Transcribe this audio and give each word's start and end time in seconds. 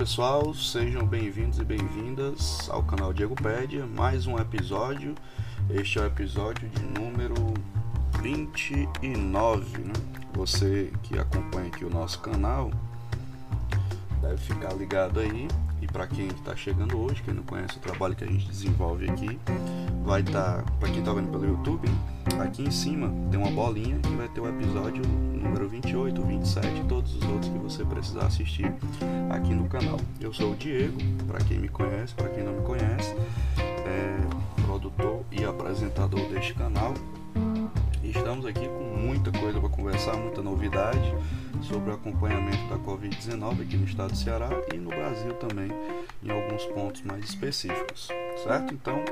Pessoal, 0.00 0.54
sejam 0.54 1.04
bem-vindos 1.04 1.58
e 1.58 1.64
bem-vindas 1.64 2.68
ao 2.70 2.82
canal 2.82 3.12
Diego 3.12 3.34
Pédia, 3.34 3.84
mais 3.86 4.26
um 4.26 4.38
episódio. 4.38 5.14
Este 5.68 5.98
é 5.98 6.02
o 6.02 6.06
episódio 6.06 6.68
de 6.68 6.82
número 7.00 7.34
29, 8.22 9.78
né? 9.80 9.92
Você 10.34 10.92
que 11.02 11.18
acompanha 11.18 11.68
aqui 11.68 11.84
o 11.84 11.90
nosso 11.90 12.20
canal 12.20 12.70
deve 14.22 14.38
ficar 14.38 14.72
ligado 14.74 15.18
aí. 15.18 15.48
E 15.82 15.86
para 15.86 16.06
quem 16.06 16.28
está 16.28 16.54
chegando 16.54 16.98
hoje, 16.98 17.22
quem 17.22 17.34
não 17.34 17.42
conhece 17.42 17.76
o 17.76 17.80
trabalho 17.80 18.14
que 18.14 18.22
a 18.22 18.26
gente 18.26 18.46
desenvolve 18.46 19.10
aqui, 19.10 19.38
vai 20.04 20.20
estar, 20.20 20.62
tá, 20.62 20.72
para 20.78 20.88
quem 20.90 21.00
está 21.00 21.12
vendo 21.12 21.30
pelo 21.30 21.46
YouTube, 21.46 21.88
aqui 22.38 22.62
em 22.62 22.70
cima 22.70 23.12
tem 23.30 23.40
uma 23.40 23.50
bolinha 23.50 23.98
que 23.98 24.14
vai 24.14 24.28
ter 24.28 24.40
o 24.40 24.48
episódio 24.48 25.02
número 25.40 25.68
28, 25.68 26.22
27 26.22 26.66
e 26.66 26.84
todos 26.84 27.16
os 27.16 27.22
outros 27.24 27.50
que 27.50 27.58
você 27.58 27.84
precisar 27.84 28.26
assistir 28.26 28.72
aqui 29.30 29.54
no 29.54 29.68
canal. 29.68 29.98
Eu 30.20 30.32
sou 30.32 30.52
o 30.52 30.56
Diego, 30.56 30.98
para 31.26 31.38
quem 31.44 31.58
me 31.58 31.68
conhece, 31.68 32.14
para 32.14 32.28
quem 32.28 32.44
não 32.44 32.52
me 32.52 32.62
conhece, 32.62 33.14
é 33.58 34.62
produtor 34.62 35.24
e 35.32 35.44
apresentador 35.44 36.20
deste 36.28 36.54
canal. 36.54 36.94
Estamos 38.04 38.44
aqui 38.44 38.66
com 38.66 38.96
muita 38.98 39.30
coisa 39.32 39.60
para 39.60 39.68
conversar, 39.68 40.16
muita 40.16 40.42
novidade 40.42 41.14
sobre 41.62 41.90
o 41.90 41.94
acompanhamento 41.94 42.68
da 42.68 42.76
Covid-19 42.78 43.62
aqui 43.62 43.76
no 43.76 43.84
estado 43.86 44.10
do 44.10 44.16
Ceará 44.16 44.48
e 44.74 44.76
no 44.76 44.90
Brasil 44.90 45.32
também, 45.34 45.70
em 46.22 46.30
alguns 46.30 46.64
pontos 46.66 47.02
mais 47.02 47.24
específicos, 47.24 48.08
certo? 48.42 48.74
Então, 48.74 49.02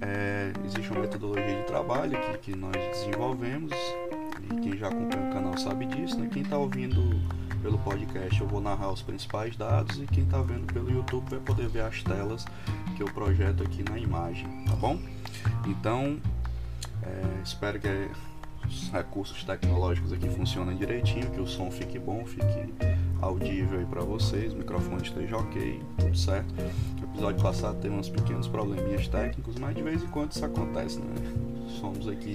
é, 0.00 0.52
existe 0.64 0.90
uma 0.90 1.00
metodologia 1.00 1.56
de 1.60 1.64
trabalho 1.64 2.16
aqui 2.18 2.38
que 2.38 2.56
nós 2.56 2.76
desenvolvemos 2.92 3.72
quem 4.56 4.76
já 4.76 4.88
acompanha 4.88 5.30
o 5.30 5.32
canal 5.32 5.56
sabe 5.58 5.86
disso, 5.86 6.18
né? 6.18 6.28
Quem 6.32 6.42
está 6.42 6.56
ouvindo 6.56 7.02
pelo 7.62 7.78
podcast 7.78 8.40
eu 8.40 8.46
vou 8.46 8.60
narrar 8.60 8.92
os 8.92 9.02
principais 9.02 9.56
dados 9.56 9.98
e 9.98 10.06
quem 10.06 10.24
está 10.24 10.40
vendo 10.40 10.72
pelo 10.72 10.90
YouTube 10.90 11.28
vai 11.30 11.40
poder 11.40 11.68
ver 11.68 11.82
as 11.82 12.02
telas 12.02 12.46
que 12.96 13.02
eu 13.02 13.06
projeto 13.06 13.62
aqui 13.62 13.82
na 13.88 13.98
imagem, 13.98 14.46
tá 14.64 14.74
bom? 14.76 14.98
Então, 15.66 16.18
é, 17.02 17.42
espero 17.42 17.78
que 17.80 17.88
os 18.66 18.90
recursos 18.90 19.42
tecnológicos 19.44 20.12
aqui 20.12 20.28
funcionem 20.28 20.76
direitinho, 20.76 21.30
que 21.30 21.40
o 21.40 21.46
som 21.46 21.70
fique 21.70 21.98
bom, 21.98 22.24
fique 22.26 22.74
audível 23.20 23.78
aí 23.78 23.86
para 23.86 24.02
vocês, 24.02 24.52
o 24.52 24.56
microfone 24.56 25.02
esteja 25.02 25.36
ok, 25.36 25.82
tudo 25.98 26.16
certo. 26.16 26.54
O 27.00 27.04
episódio 27.04 27.42
passado 27.42 27.80
teve 27.80 27.94
uns 27.94 28.08
pequenos 28.08 28.46
probleminhas 28.46 29.08
técnicos, 29.08 29.56
mas 29.56 29.74
de 29.74 29.82
vez 29.82 30.02
em 30.02 30.08
quando 30.08 30.32
isso 30.32 30.44
acontece, 30.44 30.98
né? 30.98 31.47
Somos 31.68 32.08
aqui 32.08 32.32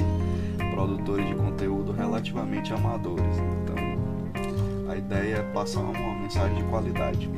produtores 0.74 1.28
de 1.28 1.36
conteúdo 1.36 1.92
relativamente 1.92 2.74
amadores, 2.74 3.38
então 3.62 4.92
a 4.92 4.96
ideia 4.96 5.38
é 5.38 5.44
passar 5.54 5.82
uma 5.82 6.16
mensagem 6.22 6.56
de 6.56 6.64
qualidade. 6.70 7.30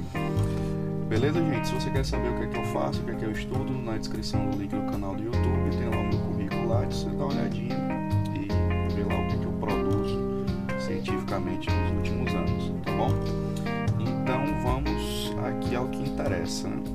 Beleza, 1.08 1.40
gente? 1.40 1.68
Se 1.68 1.74
você 1.74 1.90
quer 1.90 2.06
saber 2.06 2.30
o 2.30 2.38
que 2.38 2.44
é 2.44 2.48
que 2.48 2.58
eu 2.58 2.66
faço, 2.66 3.02
o 3.02 3.06
que 3.06 3.12
é 3.12 3.16
que 3.16 3.26
eu 3.26 3.32
estudo, 3.32 3.72
na 3.72 3.98
descrição 3.98 4.50
do 4.50 4.58
link 4.58 4.72
do 4.72 4.92
canal 4.92 5.16
do 5.16 5.24
YouTube 5.24 5.70
tem 5.78 5.90
lá 5.90 5.98
o 5.98 6.08
meu 6.08 6.20
currículo 6.20 6.68
lá, 6.68 6.82
você 6.82 7.06
dá 7.10 7.16
uma 7.16 7.28
olhadinha 7.28 7.76
e 8.34 8.94
vê 8.94 9.04
lá 9.04 9.22
o 9.22 9.28
que, 9.28 9.36
é 9.36 9.38
que 9.38 9.46
eu 9.46 9.54
produzo 9.54 10.46
cientificamente 10.80 11.70
nos 11.70 11.92
últimos 11.92 12.34
anos, 12.34 12.72
tá 12.84 12.92
bom? 12.92 13.10
Então 14.00 14.44
vamos 14.64 15.34
aqui 15.48 15.76
ao 15.76 15.88
que 15.88 16.10
interessa, 16.10 16.68
né? 16.68 16.95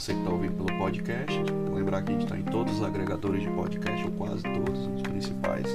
Você 0.00 0.14
que 0.14 0.20
está 0.20 0.30
ouvindo 0.30 0.64
pelo 0.64 0.78
podcast, 0.78 1.38
lembrar 1.74 2.00
que 2.00 2.08
a 2.08 2.12
gente 2.14 2.24
está 2.24 2.34
em 2.34 2.42
todos 2.42 2.78
os 2.78 2.82
agregadores 2.82 3.42
de 3.42 3.50
podcast, 3.50 4.02
ou 4.02 4.10
quase 4.12 4.42
todos 4.44 4.86
os 4.86 5.02
principais. 5.02 5.66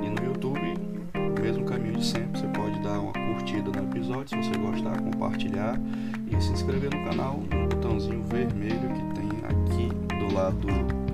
E 0.00 0.08
no 0.08 0.24
YouTube, 0.24 0.74
o 1.14 1.38
mesmo 1.38 1.66
caminho 1.66 1.98
de 1.98 2.06
sempre, 2.06 2.40
você 2.40 2.46
pode 2.46 2.80
dar 2.80 2.98
uma 2.98 3.12
curtida 3.12 3.70
no 3.70 3.90
episódio 3.90 4.28
se 4.30 4.36
você 4.36 4.58
gostar, 4.58 4.98
compartilhar 5.02 5.78
e 6.30 6.40
se 6.40 6.50
inscrever 6.50 6.96
no 6.96 7.04
canal 7.04 7.40
no 7.40 7.68
botãozinho 7.68 8.22
vermelho 8.22 8.88
que 8.88 9.20
tem 9.20 9.28
aqui 9.44 9.88
do 10.16 10.34
lado 10.34 10.68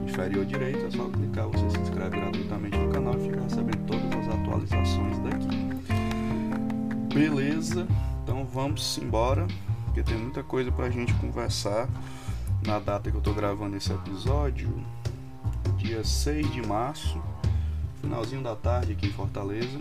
inferior 0.06 0.46
direito. 0.46 0.86
É 0.86 0.90
só 0.92 1.08
clicar, 1.08 1.48
você 1.48 1.68
se 1.70 1.80
inscreve 1.80 2.20
gratuitamente 2.20 2.78
no 2.78 2.88
canal 2.92 3.14
e 3.18 3.24
fica 3.24 3.40
recebendo 3.40 3.84
todas 3.84 4.12
as 4.16 4.28
atualizações 4.32 5.18
daqui. 5.24 5.48
Beleza, 7.12 7.84
então 8.22 8.44
vamos 8.44 8.96
embora, 8.98 9.44
porque 9.86 10.04
tem 10.04 10.16
muita 10.16 10.44
coisa 10.44 10.70
pra 10.70 10.88
gente 10.88 11.12
conversar 11.14 11.88
na 12.68 12.78
data 12.78 13.10
que 13.10 13.16
eu 13.16 13.22
tô 13.22 13.32
gravando 13.32 13.78
esse 13.78 13.90
episódio, 13.90 14.68
dia 15.78 16.04
6 16.04 16.52
de 16.52 16.66
março, 16.66 17.18
finalzinho 18.02 18.42
da 18.42 18.54
tarde 18.54 18.92
aqui 18.92 19.06
em 19.06 19.10
Fortaleza, 19.10 19.80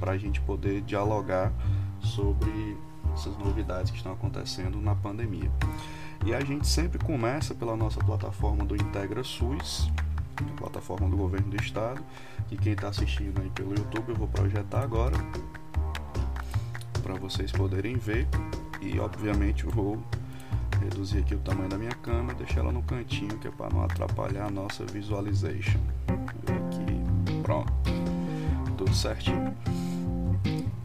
para 0.00 0.12
a 0.12 0.16
gente 0.16 0.40
poder 0.40 0.80
dialogar 0.80 1.52
sobre 2.00 2.74
essas 3.12 3.36
novidades 3.36 3.90
que 3.90 3.98
estão 3.98 4.12
acontecendo 4.12 4.80
na 4.80 4.94
pandemia. 4.94 5.50
E 6.24 6.34
a 6.34 6.40
gente 6.40 6.66
sempre 6.66 6.98
começa 7.04 7.54
pela 7.54 7.76
nossa 7.76 8.00
plataforma 8.02 8.64
do 8.64 8.76
Integra 8.76 9.22
SUS, 9.22 9.92
a 10.40 10.58
plataforma 10.58 11.10
do 11.10 11.18
governo 11.18 11.50
do 11.50 11.62
estado, 11.62 12.02
e 12.50 12.56
quem 12.56 12.72
está 12.72 12.88
assistindo 12.88 13.42
aí 13.42 13.50
pelo 13.50 13.74
YouTube 13.74 14.08
eu 14.08 14.16
vou 14.16 14.28
projetar 14.28 14.80
agora 14.80 15.18
para 17.02 17.12
vocês 17.12 17.52
poderem 17.52 17.98
ver 17.98 18.26
e 18.80 18.98
obviamente 18.98 19.66
vou 19.66 20.02
reduzir 20.82 21.18
aqui 21.18 21.34
o 21.34 21.38
tamanho 21.38 21.68
da 21.68 21.78
minha 21.78 21.92
câmera, 21.92 22.34
deixar 22.34 22.60
ela 22.60 22.72
no 22.72 22.82
cantinho 22.82 23.38
que 23.38 23.48
é 23.48 23.50
para 23.50 23.72
não 23.74 23.84
atrapalhar 23.84 24.46
a 24.46 24.50
nossa 24.50 24.84
visualization. 24.84 25.80
Aqui, 26.08 27.42
pronto, 27.42 27.72
tudo 28.76 28.94
certinho. 28.94 29.54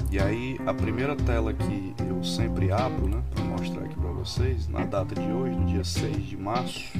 E 0.09 0.19
aí 0.19 0.59
a 0.65 0.73
primeira 0.73 1.15
tela 1.15 1.53
que 1.53 1.93
eu 2.07 2.23
sempre 2.23 2.71
abro, 2.71 3.07
né, 3.07 3.21
para 3.33 3.43
mostrar 3.43 3.83
aqui 3.83 3.95
para 3.95 4.11
vocês, 4.11 4.67
na 4.67 4.85
data 4.85 5.13
de 5.13 5.31
hoje, 5.31 5.55
no 5.55 5.65
dia 5.65 5.83
6 5.83 6.25
de 6.25 6.37
março, 6.37 6.97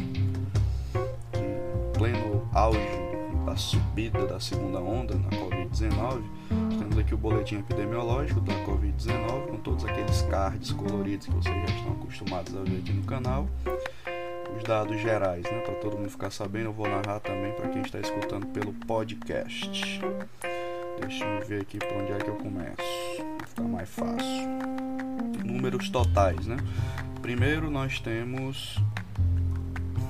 em 1.34 1.98
pleno 1.98 2.48
auge 2.54 3.17
da 3.48 3.56
subida 3.56 4.28
da 4.28 4.42
segunda 4.42 4.82
onda 4.82 5.16
na 5.16 5.30
Covid-19, 5.30 6.22
temos 6.78 6.98
aqui 6.98 7.14
o 7.14 7.18
boletim 7.18 7.60
epidemiológico 7.60 8.42
da 8.42 8.54
Covid-19 8.66 9.48
com 9.48 9.58
todos 9.58 9.86
aqueles 9.86 10.22
cards 10.24 10.74
coloridos 10.74 11.28
que 11.28 11.34
vocês 11.34 11.56
já 11.56 11.76
estão 11.78 11.94
acostumados 11.94 12.54
a 12.54 12.64
ver 12.64 12.80
aqui 12.80 12.92
no 12.92 13.04
canal. 13.04 13.48
Os 14.58 14.64
dados 14.64 15.00
gerais, 15.00 15.44
né, 15.44 15.60
para 15.62 15.76
todo 15.76 15.98
mundo 15.98 16.10
ficar 16.10 16.30
sabendo, 16.30 16.66
eu 16.66 16.74
vou 16.74 16.90
narrar 16.90 17.22
também 17.22 17.54
para 17.54 17.70
quem 17.70 17.84
está 17.84 18.00
escutando 18.00 18.48
pelo 18.48 18.74
podcast. 18.74 20.02
Deixa 21.00 21.24
eu 21.24 21.48
ver 21.48 21.62
aqui 21.62 21.80
por 21.80 21.94
onde 22.02 22.12
é 22.12 22.18
que 22.18 22.30
eu 22.30 22.36
começo. 22.36 22.76
Vai 23.40 23.48
ficar 23.48 23.64
mais 23.64 23.90
fácil. 23.90 24.50
Números 25.46 25.90
totais, 25.90 26.48
né? 26.48 26.58
Primeiro 27.22 27.72
nós 27.72 28.02
temos 28.02 28.78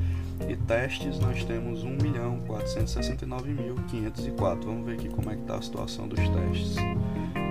e 0.49 0.57
testes 0.57 1.19
nós 1.19 1.45
temos 1.45 1.85
1.469.504. 1.85 4.65
Vamos 4.65 4.85
ver 4.85 4.93
aqui 4.95 5.09
como 5.09 5.31
é 5.31 5.37
que 5.37 5.41
está 5.41 5.57
a 5.57 5.63
situação 5.63 6.07
dos 6.07 6.21
testes. 6.21 6.77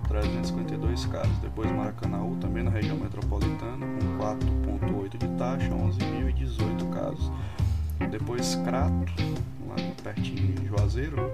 11.352 0.10 1.08
casos. 1.10 1.38
Depois 1.40 1.72
Maracanaú, 1.72 2.36
também 2.38 2.64
na 2.64 2.72
região 2.72 2.98
metropolitana, 2.98 3.86
com 3.86 4.18
4,8 4.18 5.18
de 5.18 5.28
taxa, 5.38 5.70
11.018 5.70 6.90
casos. 6.90 7.32
Depois 8.10 8.56
Crato, 8.56 9.14
lá 9.68 9.76
pertinho 10.04 10.54
de 10.54 10.66
Juazeiro, 10.66 11.32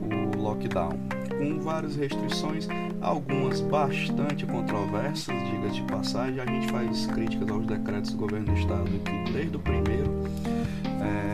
o 0.00 0.40
lockdown, 0.40 0.98
com 1.36 1.60
várias 1.60 1.96
restrições, 1.96 2.66
algumas 3.02 3.60
bastante 3.60 4.46
controversas, 4.46 5.34
diga 5.50 5.68
de 5.68 5.82
passagem. 5.82 6.40
A 6.40 6.46
gente 6.46 6.72
faz 6.72 7.06
críticas 7.08 7.50
aos 7.50 7.66
decretos 7.66 8.12
do 8.12 8.16
governo 8.16 8.46
do 8.46 8.58
estado 8.58 8.84
aqui 8.84 9.32
desde 9.32 9.56
o 9.56 9.60
primeiro. 9.60 10.10
É, 11.02 11.29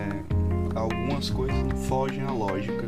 algumas 0.77 1.31
coisas 1.31 1.57
fogem 1.87 2.23
à 2.23 2.31
lógica 2.31 2.87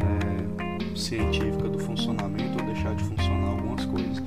é, 0.00 0.96
científica 0.96 1.68
do 1.68 1.78
funcionamento 1.78 2.60
ou 2.60 2.66
deixar 2.66 2.94
de 2.94 3.04
funcionar 3.04 3.48
algumas 3.48 3.84
coisas. 3.84 4.22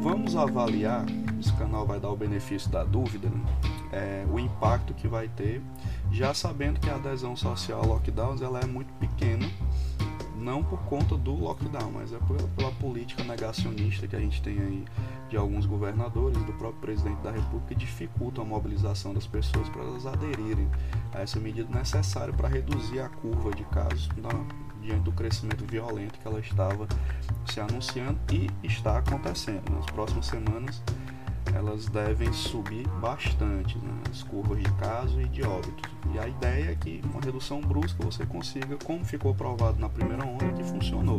Vamos 0.00 0.36
avaliar, 0.36 1.04
esse 1.40 1.52
canal 1.54 1.86
vai 1.86 2.00
dar 2.00 2.10
o 2.10 2.16
benefício 2.16 2.70
da 2.70 2.84
dúvida, 2.84 3.28
né? 3.28 3.40
é, 3.92 4.24
o 4.30 4.38
impacto 4.38 4.94
que 4.94 5.08
vai 5.08 5.28
ter, 5.28 5.62
já 6.10 6.32
sabendo 6.34 6.80
que 6.80 6.88
a 6.88 6.94
adesão 6.94 7.36
social 7.36 7.82
a 7.82 7.86
lockdowns 7.86 8.42
ela 8.42 8.60
é 8.60 8.66
muito 8.66 8.92
pequena 8.94 9.46
não 10.48 10.64
por 10.64 10.78
conta 10.84 11.14
do 11.14 11.34
lockdown, 11.34 11.92
mas 11.92 12.10
é 12.10 12.18
pela, 12.20 12.48
pela, 12.56 12.72
política 12.72 13.22
negacionista 13.22 14.08
que 14.08 14.16
a 14.16 14.18
gente 14.18 14.40
tem 14.40 14.58
aí 14.58 14.84
de 15.28 15.36
alguns 15.36 15.66
governadores, 15.66 16.42
do 16.44 16.54
próprio 16.54 16.80
presidente 16.80 17.20
da 17.20 17.30
República, 17.30 17.66
que 17.68 17.74
dificultam 17.74 18.44
a 18.44 18.46
mobilização 18.46 19.12
das 19.12 19.26
pessoas 19.26 19.68
para 19.68 19.82
elas 19.82 20.06
aderirem 20.06 20.66
a 21.12 21.20
essa 21.20 21.38
medida 21.38 21.68
necessária 21.76 22.32
para 22.32 22.48
reduzir 22.48 23.00
a 23.00 23.10
curva 23.10 23.50
de 23.50 23.62
casos 23.64 24.08
na, 24.16 24.30
diante 24.80 25.02
do 25.02 25.12
crescimento 25.12 25.66
violento 25.66 26.18
que 26.18 26.26
ela 26.26 26.40
estava 26.40 26.88
se 27.44 27.60
anunciando 27.60 28.18
e 28.32 28.50
está 28.66 28.96
acontecendo. 28.96 29.70
Nas 29.70 29.84
próximas 29.86 30.26
semanas 30.26 30.82
elas 31.54 31.86
devem 31.86 32.32
subir 32.32 32.86
bastante 33.00 33.78
né, 33.78 33.92
as 34.10 34.22
curvas 34.22 34.58
de 34.58 34.70
casos 34.72 35.18
e 35.20 35.28
de 35.28 35.42
óbitos. 35.42 35.90
E 36.14 36.18
a 36.18 36.26
ideia 36.26 36.72
é 36.72 36.74
que 36.74 37.00
uma 37.04 37.20
redução 37.20 37.60
brusca 37.60 38.04
você 38.04 38.24
consiga, 38.24 38.76
como 38.84 39.04
ficou 39.04 39.34
provado 39.34 39.78
na 39.78 39.88
primeira 39.88 40.24
onda, 40.24 40.46
que 40.52 40.64
funcionou. 40.64 41.18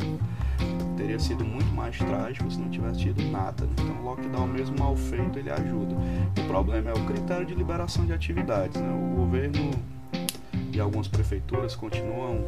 Teria 0.97 1.19
sido 1.19 1.43
muito 1.43 1.71
mais 1.73 1.97
trágico 1.97 2.49
se 2.51 2.59
não 2.59 2.69
tivesse 2.69 2.99
tido 2.99 3.21
nada. 3.31 3.65
Né? 3.65 3.71
Então 3.79 4.01
o 4.01 4.03
lockdown 4.03 4.47
mesmo 4.47 4.77
mal 4.77 4.95
feito 4.95 5.39
ele 5.39 5.49
ajuda. 5.49 5.95
O 6.37 6.47
problema 6.47 6.89
é 6.89 6.93
o 6.93 7.05
critério 7.05 7.45
de 7.45 7.55
liberação 7.55 8.05
de 8.05 8.13
atividades. 8.13 8.81
Né? 8.81 8.89
O 8.91 9.15
governo 9.15 9.71
e 10.71 10.79
algumas 10.79 11.07
prefeituras 11.07 11.75
continuam 11.75 12.45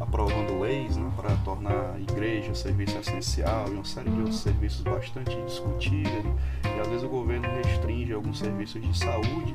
aprovando 0.00 0.60
leis 0.60 0.96
né, 0.96 1.10
para 1.16 1.34
tornar 1.36 1.94
a 1.94 2.00
igreja 2.00 2.54
serviço 2.54 2.98
essencial 2.98 3.68
e 3.68 3.72
uma 3.72 3.84
série 3.84 4.10
de 4.10 4.18
outros 4.18 4.40
serviços 4.40 4.82
bastante 4.82 5.36
discutíveis. 5.42 6.24
E 6.64 6.80
às 6.80 6.86
vezes 6.88 7.04
o 7.04 7.08
governo 7.08 7.48
restringe 7.62 8.12
alguns 8.12 8.38
serviços 8.38 8.82
de 8.82 8.98
saúde 8.98 9.54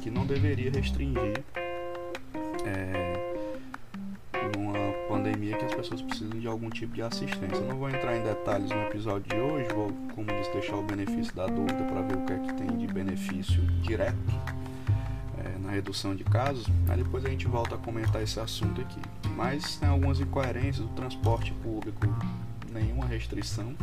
que 0.00 0.10
não 0.10 0.26
deveria 0.26 0.70
restringir 0.70 1.42
é, 2.64 3.40
numa 4.56 4.92
pandemia 5.08 5.56
que 5.56 5.64
as 5.64 5.74
pessoas 5.74 6.02
precisam 6.02 6.38
de 6.38 6.46
algum 6.46 6.70
tipo 6.70 6.94
de 6.94 7.02
assistência. 7.02 7.56
Eu 7.56 7.68
não 7.68 7.76
vou 7.76 7.88
entrar 7.88 8.16
em 8.16 8.22
detalhes 8.22 8.70
no 8.70 8.82
episódio 8.82 9.28
de 9.28 9.36
hoje, 9.36 9.68
vou, 9.74 9.92
como 10.14 10.26
disse, 10.26 10.52
deixar 10.52 10.76
o 10.76 10.82
benefício 10.82 11.34
da 11.34 11.46
dúvida 11.46 11.84
para 11.84 12.02
ver 12.02 12.16
o 12.16 12.24
que 12.24 12.32
é 12.32 12.38
que 12.38 12.54
tem 12.54 12.76
de 12.76 12.86
benefício 12.86 13.60
direto 13.82 14.59
na 15.70 15.76
redução 15.76 16.16
de 16.16 16.24
casos, 16.24 16.66
depois 16.96 17.24
a 17.24 17.28
gente 17.28 17.46
volta 17.46 17.76
a 17.76 17.78
comentar 17.78 18.20
esse 18.20 18.40
assunto 18.40 18.80
aqui. 18.80 19.00
Mas 19.36 19.76
tem 19.76 19.88
algumas 19.88 20.18
incoerências, 20.20 20.84
o 20.84 20.88
transporte 20.88 21.52
público, 21.62 22.06
nenhuma 22.72 23.06
restrição. 23.06 23.74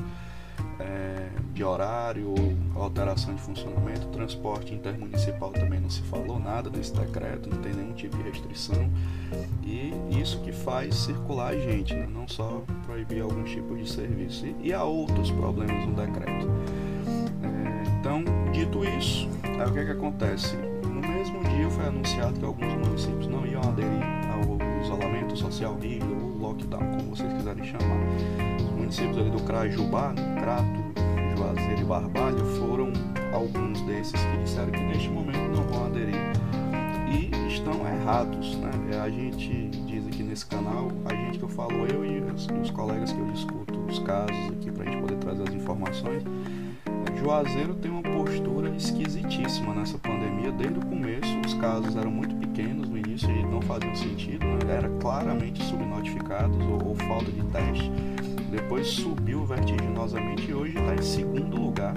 é, 0.79 1.29
de 1.53 1.63
horário 1.63 2.29
ou 2.29 2.81
alteração 2.83 3.33
de 3.33 3.41
funcionamento. 3.41 4.07
Transporte 4.07 4.73
intermunicipal 4.73 5.51
também 5.51 5.79
não 5.79 5.89
se 5.89 6.01
falou 6.03 6.39
nada 6.39 6.69
desse 6.69 6.93
decreto, 6.93 7.49
não 7.49 7.57
tem 7.61 7.73
nenhum 7.73 7.93
tipo 7.93 8.17
de 8.17 8.23
restrição. 8.23 8.89
E 9.63 9.91
isso 10.19 10.39
que 10.41 10.51
faz 10.51 10.95
circular 10.95 11.49
a 11.49 11.57
gente, 11.57 11.93
né? 11.93 12.07
não 12.11 12.27
só 12.27 12.63
proibir 12.85 13.21
algum 13.21 13.43
tipo 13.43 13.75
de 13.75 13.89
serviço. 13.89 14.45
E, 14.45 14.67
e 14.67 14.73
há 14.73 14.83
outros 14.83 15.31
problemas 15.31 15.85
no 15.87 15.95
decreto. 15.95 16.47
É, 17.43 17.99
então, 17.99 18.23
dito 18.51 18.83
isso, 18.83 19.27
o 19.67 19.73
que, 19.73 19.79
é 19.79 19.85
que 19.85 19.91
acontece? 19.91 20.55
Foi 21.77 21.85
anunciado 21.85 22.39
que 22.39 22.43
alguns 22.43 22.73
municípios 22.73 23.27
não 23.27 23.45
iam 23.45 23.61
aderir 23.61 24.01
ao 24.33 24.81
isolamento 24.81 25.37
social 25.37 25.77
rígido 25.79 26.11
ou 26.11 26.37
lockdown, 26.39 26.81
como 26.97 27.15
vocês 27.15 27.31
quiserem 27.33 27.63
chamar. 27.63 27.99
Os 28.59 28.71
municípios 28.71 29.15
ali 29.19 29.29
do 29.29 29.43
Crajubá, 29.43 30.11
Crato, 30.39 31.37
Juazeiro 31.37 31.81
e 31.81 31.83
Barbalho 31.83 32.43
foram 32.57 32.91
alguns 33.31 33.79
desses 33.83 34.19
que 34.19 34.37
disseram 34.37 34.71
que 34.71 34.79
neste 34.79 35.07
momento 35.09 35.55
não 35.55 35.63
vão 35.65 35.85
aderir 35.85 36.15
e 37.11 37.47
estão 37.47 37.87
errados, 37.87 38.55
né? 38.55 38.71
É, 38.93 38.99
a 38.99 39.09
gente 39.09 39.69
diz 39.85 40.07
aqui 40.07 40.23
nesse 40.23 40.47
canal, 40.47 40.87
a 41.05 41.13
gente 41.13 41.37
que 41.37 41.43
eu 41.43 41.49
falo, 41.49 41.85
eu 41.85 42.03
e 42.03 42.21
os, 42.21 42.47
os 42.59 42.71
colegas 42.71 43.13
que 43.13 43.19
eu 43.19 43.25
discuto 43.27 43.79
os 43.87 43.99
casos 43.99 44.35
aqui 44.51 44.71
para 44.71 44.83
a 44.83 44.85
gente 44.87 44.99
poder 44.99 45.17
trazer 45.17 45.43
as 45.43 45.53
informações. 45.53 46.23
Juazeiro 47.19 47.73
tem 47.75 47.89
uma 47.89 48.03
postura 48.03 48.69
esquisitíssima 48.75 49.73
nessa 49.73 49.97
pandemia 49.97 50.51
desde 50.51 50.79
o 50.79 50.85
começo. 50.85 51.39
Os 51.45 51.53
casos 51.55 51.95
eram 51.95 52.11
muito 52.11 52.35
pequenos 52.35 52.87
no 52.87 52.97
início 52.97 53.29
e 53.29 53.43
não 53.43 53.61
faziam 53.61 53.95
sentido, 53.95 54.45
né? 54.45 54.75
era 54.77 54.89
claramente 54.99 55.63
subnotificados 55.63 56.57
ou, 56.65 56.89
ou 56.89 56.95
falta 56.95 57.31
de 57.31 57.43
teste. 57.45 57.91
Depois 58.51 58.87
subiu 58.87 59.45
vertiginosamente 59.45 60.49
e 60.49 60.53
hoje 60.53 60.77
está 60.77 60.93
em 60.93 61.01
segundo 61.01 61.57
lugar 61.57 61.93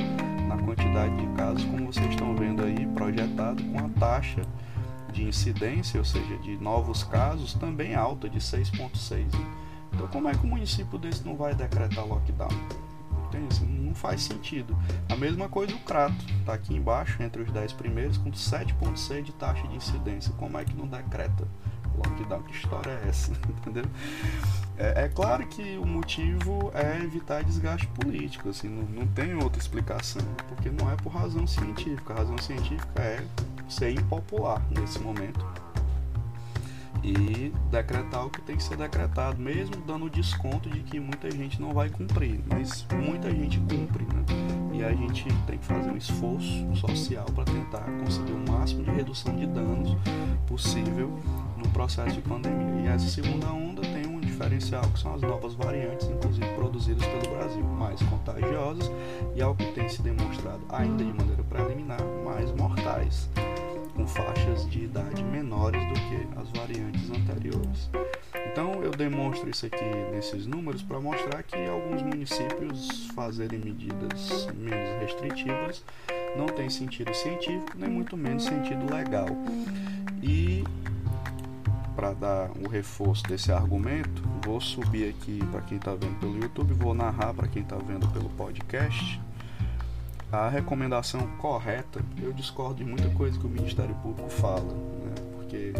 na 0.48 0.56
quantidade 0.58 1.14
de 1.16 1.26
casos, 1.36 1.64
como 1.64 1.86
vocês 1.92 2.08
estão 2.08 2.34
vendo 2.34 2.62
aí, 2.64 2.86
projetado 2.86 3.62
com 3.62 3.78
a 3.78 3.88
taxa 4.00 4.42
de 5.12 5.24
incidência, 5.24 5.98
ou 5.98 6.04
seja, 6.04 6.36
de 6.38 6.56
novos 6.56 7.04
casos, 7.04 7.54
também 7.54 7.94
alta, 7.94 8.28
de 8.28 8.38
6,6. 8.38 9.26
Então, 9.92 10.08
como 10.08 10.28
é 10.28 10.32
que 10.32 10.46
um 10.46 10.50
município 10.50 10.98
desse 10.98 11.24
não 11.24 11.36
vai 11.36 11.54
decretar 11.54 12.06
lockdown? 12.06 12.89
Não 13.38 13.94
faz 13.94 14.22
sentido. 14.22 14.76
A 15.08 15.16
mesma 15.16 15.48
coisa 15.48 15.74
o 15.74 15.78
Crato, 15.80 16.14
está 16.38 16.54
aqui 16.54 16.74
embaixo, 16.74 17.22
entre 17.22 17.42
os 17.42 17.50
10 17.50 17.72
primeiros, 17.74 18.18
com 18.18 18.30
7,6 18.30 19.22
de 19.22 19.32
taxa 19.32 19.66
de 19.68 19.76
incidência. 19.76 20.32
Como 20.38 20.56
é 20.58 20.64
que 20.64 20.74
não 20.74 20.86
decreta 20.86 21.46
lockdown? 21.96 22.42
Que 22.42 22.52
história 22.52 22.90
é 22.90 23.08
essa? 23.08 23.32
Entendeu? 23.48 23.84
É, 24.78 25.04
é, 25.04 25.08
claro 25.08 25.46
que 25.46 25.76
o 25.76 25.84
motivo 25.84 26.72
é 26.74 27.04
evitar 27.04 27.44
desgaste 27.44 27.86
político, 27.88 28.48
assim, 28.48 28.68
não, 28.68 28.82
não 28.84 29.06
tem 29.06 29.34
outra 29.34 29.60
explicação, 29.60 30.22
porque 30.48 30.70
não 30.70 30.90
é 30.90 30.96
por 30.96 31.12
razão 31.12 31.46
científica. 31.46 32.14
A 32.14 32.16
razão 32.16 32.38
científica 32.38 33.02
é 33.02 33.24
ser 33.68 33.92
impopular 33.92 34.62
nesse 34.70 34.98
momento 34.98 35.44
e 37.02 37.52
decretar 37.70 38.26
o 38.26 38.30
que 38.30 38.40
tem 38.42 38.56
que 38.56 38.62
ser 38.62 38.76
decretado, 38.76 39.40
mesmo 39.40 39.76
dando 39.86 40.08
desconto 40.10 40.68
de 40.68 40.80
que 40.80 41.00
muita 41.00 41.30
gente 41.30 41.60
não 41.60 41.72
vai 41.72 41.88
cumprir, 41.88 42.40
mas 42.46 42.86
muita 42.92 43.30
gente 43.30 43.58
cumpre, 43.60 44.04
né? 44.04 44.24
E 44.72 44.84
a 44.84 44.92
gente 44.92 45.24
tem 45.46 45.58
que 45.58 45.64
fazer 45.64 45.90
um 45.90 45.96
esforço 45.96 46.74
social 46.76 47.26
para 47.34 47.44
tentar 47.44 47.84
conseguir 48.04 48.32
o 48.32 48.50
máximo 48.50 48.82
de 48.82 48.90
redução 48.90 49.34
de 49.36 49.46
danos 49.46 49.96
possível 50.46 51.18
no 51.56 51.68
processo 51.70 52.14
de 52.14 52.22
pandemia. 52.22 52.84
E 52.84 52.86
essa 52.86 53.06
segunda 53.06 53.48
onda 53.48 53.82
tem 53.82 54.06
um 54.06 54.20
diferencial 54.20 54.82
que 54.82 54.98
são 54.98 55.14
as 55.14 55.22
novas 55.22 55.54
variantes, 55.54 56.08
inclusive 56.08 56.46
produzidas 56.54 57.04
pelo 57.06 57.36
Brasil, 57.36 57.64
mais 57.64 58.00
contagiosas 58.02 58.90
e 59.34 59.42
ao 59.42 59.54
que 59.54 59.66
tem 59.72 59.88
se 59.88 60.02
demonstrado 60.02 60.60
ainda 60.70 61.04
de 61.04 61.12
maneira 61.12 61.42
preliminar, 61.44 62.00
mais 62.24 62.50
mortais 62.52 63.28
com 63.94 64.06
faixas 64.06 64.68
de 64.70 64.84
idade 64.84 65.22
menores 65.22 65.86
do 65.88 65.99
que 66.10 66.38
as 66.38 66.48
variantes 66.50 67.08
anteriores. 67.10 67.88
Então 68.50 68.82
eu 68.82 68.90
demonstro 68.90 69.48
isso 69.48 69.66
aqui 69.66 69.84
nesses 70.10 70.44
números 70.44 70.82
para 70.82 70.98
mostrar 70.98 71.42
que 71.44 71.56
alguns 71.66 72.02
municípios 72.02 73.06
fazerem 73.14 73.60
medidas 73.60 74.48
menos 74.54 75.00
restritivas 75.00 75.84
não 76.36 76.46
tem 76.46 76.68
sentido 76.68 77.14
científico, 77.14 77.76
nem 77.76 77.88
muito 77.88 78.16
menos 78.16 78.44
sentido 78.44 78.92
legal. 78.92 79.28
E 80.22 80.64
para 81.94 82.12
dar 82.12 82.50
o 82.56 82.66
um 82.66 82.68
reforço 82.68 83.22
desse 83.24 83.52
argumento, 83.52 84.22
vou 84.44 84.60
subir 84.60 85.10
aqui 85.10 85.38
para 85.50 85.60
quem 85.60 85.76
está 85.76 85.92
vendo 85.92 86.18
pelo 86.18 86.38
YouTube, 86.38 86.74
vou 86.74 86.94
narrar 86.94 87.34
para 87.34 87.46
quem 87.46 87.62
está 87.62 87.76
vendo 87.76 88.08
pelo 88.08 88.28
podcast 88.30 89.20
a 90.32 90.48
recomendação 90.48 91.26
correta, 91.38 92.00
eu 92.22 92.32
discordo 92.32 92.76
de 92.76 92.84
muita 92.84 93.08
coisa 93.10 93.36
que 93.36 93.44
o 93.44 93.48
Ministério 93.48 93.94
Público 93.96 94.28
fala? 94.28 94.99
Porque 95.50 95.72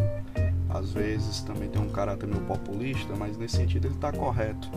às 0.68 0.92
vezes 0.92 1.40
também 1.42 1.68
tem 1.68 1.80
um 1.80 1.90
caráter 1.90 2.26
meio 2.26 2.42
populista, 2.42 3.14
mas 3.16 3.38
nesse 3.38 3.56
sentido 3.56 3.86
ele 3.86 3.94
está 3.94 4.12
correto, 4.12 4.68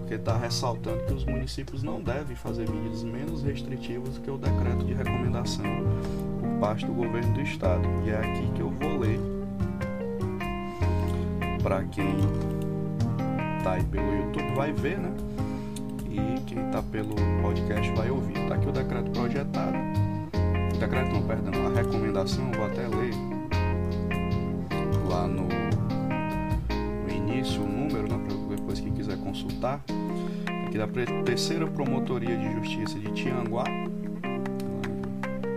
porque 0.00 0.14
está 0.14 0.36
ressaltando 0.36 1.04
que 1.04 1.14
os 1.14 1.24
municípios 1.24 1.84
não 1.84 2.02
devem 2.02 2.34
fazer 2.34 2.68
medidas 2.68 3.04
menos 3.04 3.44
restritivas 3.44 4.14
do 4.14 4.20
que 4.20 4.30
o 4.30 4.36
decreto 4.36 4.84
de 4.84 4.94
recomendação 4.94 5.64
por 6.40 6.60
parte 6.60 6.84
do 6.84 6.92
governo 6.92 7.34
do 7.34 7.40
estado. 7.40 7.82
E 8.04 8.10
é 8.10 8.18
aqui 8.18 8.52
que 8.52 8.60
eu 8.60 8.70
vou 8.70 8.98
ler 8.98 9.20
para 11.62 11.84
quem 11.84 12.16
está 13.58 13.74
aí 13.74 13.84
pelo 13.84 14.12
YouTube 14.12 14.54
vai 14.56 14.72
ver, 14.72 14.98
né? 14.98 15.14
e 16.10 16.40
quem 16.46 16.66
está 16.66 16.82
pelo 16.82 17.14
podcast 17.42 17.92
vai 17.92 18.10
ouvir. 18.10 18.38
Está 18.38 18.56
aqui 18.56 18.68
o 18.68 18.72
decreto 18.72 19.10
projetado. 19.12 19.76
O 20.74 20.78
decreto 20.78 21.12
não, 21.12 21.22
perdão, 21.22 21.66
a 21.66 21.76
recomendação, 21.76 22.50
vou 22.52 22.66
até 22.66 22.86
ler 22.88 23.35
lá 25.08 25.26
no, 25.26 25.48
no 27.04 27.14
início 27.14 27.62
o 27.62 27.66
número, 27.66 28.08
né, 28.08 28.18
para 28.26 28.56
depois 28.56 28.80
que 28.80 28.90
quiser 28.90 29.16
consultar. 29.18 29.82
Aqui 30.66 30.78
da 30.78 30.86
terceira 31.24 31.66
promotoria 31.66 32.36
de 32.36 32.52
justiça 32.54 32.98
de 32.98 33.10
Tianguá, 33.12 33.64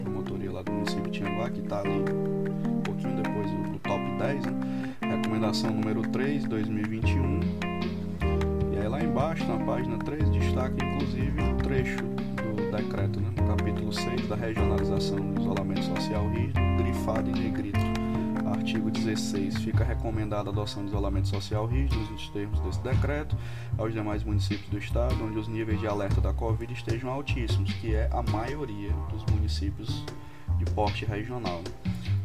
promotoria 0.03 0.51
lá 0.51 0.61
do 0.61 0.71
município 0.71 1.11
de 1.11 1.19
Tianguá, 1.19 1.49
que 1.49 1.59
está 1.59 1.79
ali 1.79 1.89
um 1.89 2.81
pouquinho 2.81 3.15
depois 3.15 3.49
do, 3.51 3.71
do 3.71 3.79
top 3.79 4.03
10, 4.19 4.45
né? 4.45 4.53
recomendação 5.01 5.71
número 5.71 6.01
3, 6.03 6.45
2021 6.45 7.79
lá 8.89 9.03
embaixo, 9.03 9.45
na 9.45 9.57
página 9.65 9.97
3, 9.99 10.29
destaca 10.31 10.75
inclusive 10.83 11.41
um 11.41 11.57
trecho 11.57 11.97
do 11.97 12.71
decreto, 12.75 13.19
né, 13.21 13.29
capítulo 13.47 13.93
6 13.93 14.27
da 14.27 14.35
regionalização 14.35 15.17
do 15.17 15.41
isolamento 15.41 15.83
social 15.83 16.27
rígido, 16.29 16.59
grifado 16.77 17.29
em 17.29 17.33
negrito. 17.33 17.88
Artigo 18.51 18.89
16. 18.89 19.57
Fica 19.57 19.83
recomendada 19.83 20.49
a 20.49 20.51
adoção 20.51 20.83
de 20.83 20.89
isolamento 20.89 21.27
social 21.27 21.67
rígido 21.67 21.99
nos 22.11 22.29
termos 22.29 22.59
desse 22.61 22.79
decreto 22.81 23.37
aos 23.77 23.93
demais 23.93 24.23
municípios 24.23 24.67
do 24.69 24.77
estado 24.77 25.23
onde 25.23 25.37
os 25.37 25.47
níveis 25.47 25.79
de 25.79 25.87
alerta 25.87 26.19
da 26.19 26.33
Covid 26.33 26.73
estejam 26.73 27.11
altíssimos, 27.11 27.71
que 27.73 27.93
é 27.93 28.09
a 28.11 28.23
maioria 28.23 28.91
dos 29.11 29.23
municípios 29.25 30.03
de 30.57 30.65
porte 30.65 31.05
regional. 31.05 31.61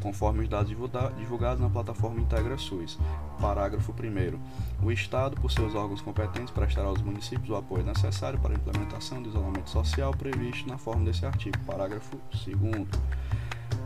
Conforme 0.01 0.43
os 0.43 0.49
dados 0.49 0.69
divulgados 1.17 1.61
na 1.61 1.71
plataforma 1.71 2.21
Integra 2.21 2.59
SUS. 2.59 2.99
Parágrafo 3.41 3.93
1. 3.93 4.85
O 4.85 4.93
Estado, 4.93 5.41
por 5.41 5.51
seus 5.51 5.75
órgãos 5.75 6.03
competentes, 6.03 6.51
prestará 6.51 6.89
aos 6.89 7.01
municípios 7.01 7.49
o 7.49 7.57
apoio 7.57 7.85
necessário 7.85 8.39
para 8.39 8.53
a 8.53 8.57
implementação 8.57 9.23
do 9.23 9.31
isolamento 9.31 9.71
social 9.71 10.13
previsto 10.13 10.69
na 10.69 10.77
forma 10.77 11.05
desse 11.05 11.25
artigo. 11.25 11.59
Parágrafo 11.67 12.19
2. 12.47 12.87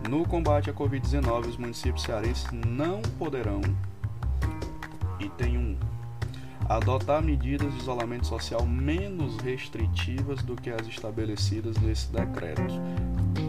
No 0.06 0.26
combate 0.26 0.70
à 0.70 0.74
Covid-19, 0.74 1.48
os 1.48 1.56
municípios 1.56 2.02
cearenses 2.02 2.46
não 2.52 3.00
poderão, 3.18 3.60
item 5.18 5.58
1, 5.58 5.78
adotar 6.68 7.22
medidas 7.22 7.72
de 7.72 7.78
isolamento 7.80 8.26
social 8.26 8.66
menos 8.66 9.36
restritivas 9.38 10.42
do 10.42 10.54
que 10.54 10.70
as 10.70 10.86
estabelecidas 10.86 11.76
nesse 11.78 12.12
decreto. 12.12 12.74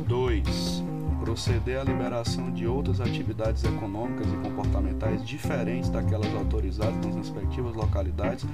2 0.07 0.88
proceder 1.19 1.79
à 1.79 1.83
liberação 1.83 2.51
de 2.51 2.65
outras 2.65 3.01
atividades 3.01 3.63
econômicas 3.63 4.27
e 4.27 4.37
comportamentais 4.37 5.25
diferentes 5.25 5.89
daquelas 5.89 6.33
autorizadas 6.33 7.05
nas 7.05 7.15
respectivas 7.15 7.75
localidades 7.75 8.45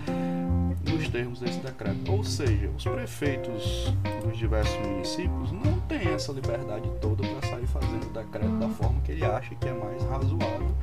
nos 0.91 1.09
termos 1.09 1.39
desse 1.39 1.59
decreto. 1.59 2.11
Ou 2.11 2.23
seja, 2.23 2.69
os 2.75 2.83
prefeitos 2.83 3.93
dos 4.23 4.37
diversos 4.37 4.77
municípios 4.87 5.51
não 5.51 5.79
têm 5.87 6.07
essa 6.09 6.31
liberdade 6.31 6.89
toda 7.01 7.27
para 7.27 7.49
sair 7.49 7.67
fazendo 7.67 8.05
o 8.07 8.23
decreto 8.23 8.57
da 8.57 8.69
forma 8.69 9.01
que 9.01 9.11
ele 9.11 9.25
acha 9.25 9.53
que 9.55 9.67
é 9.67 9.73
mais 9.73 10.01
razoável, 10.03 10.75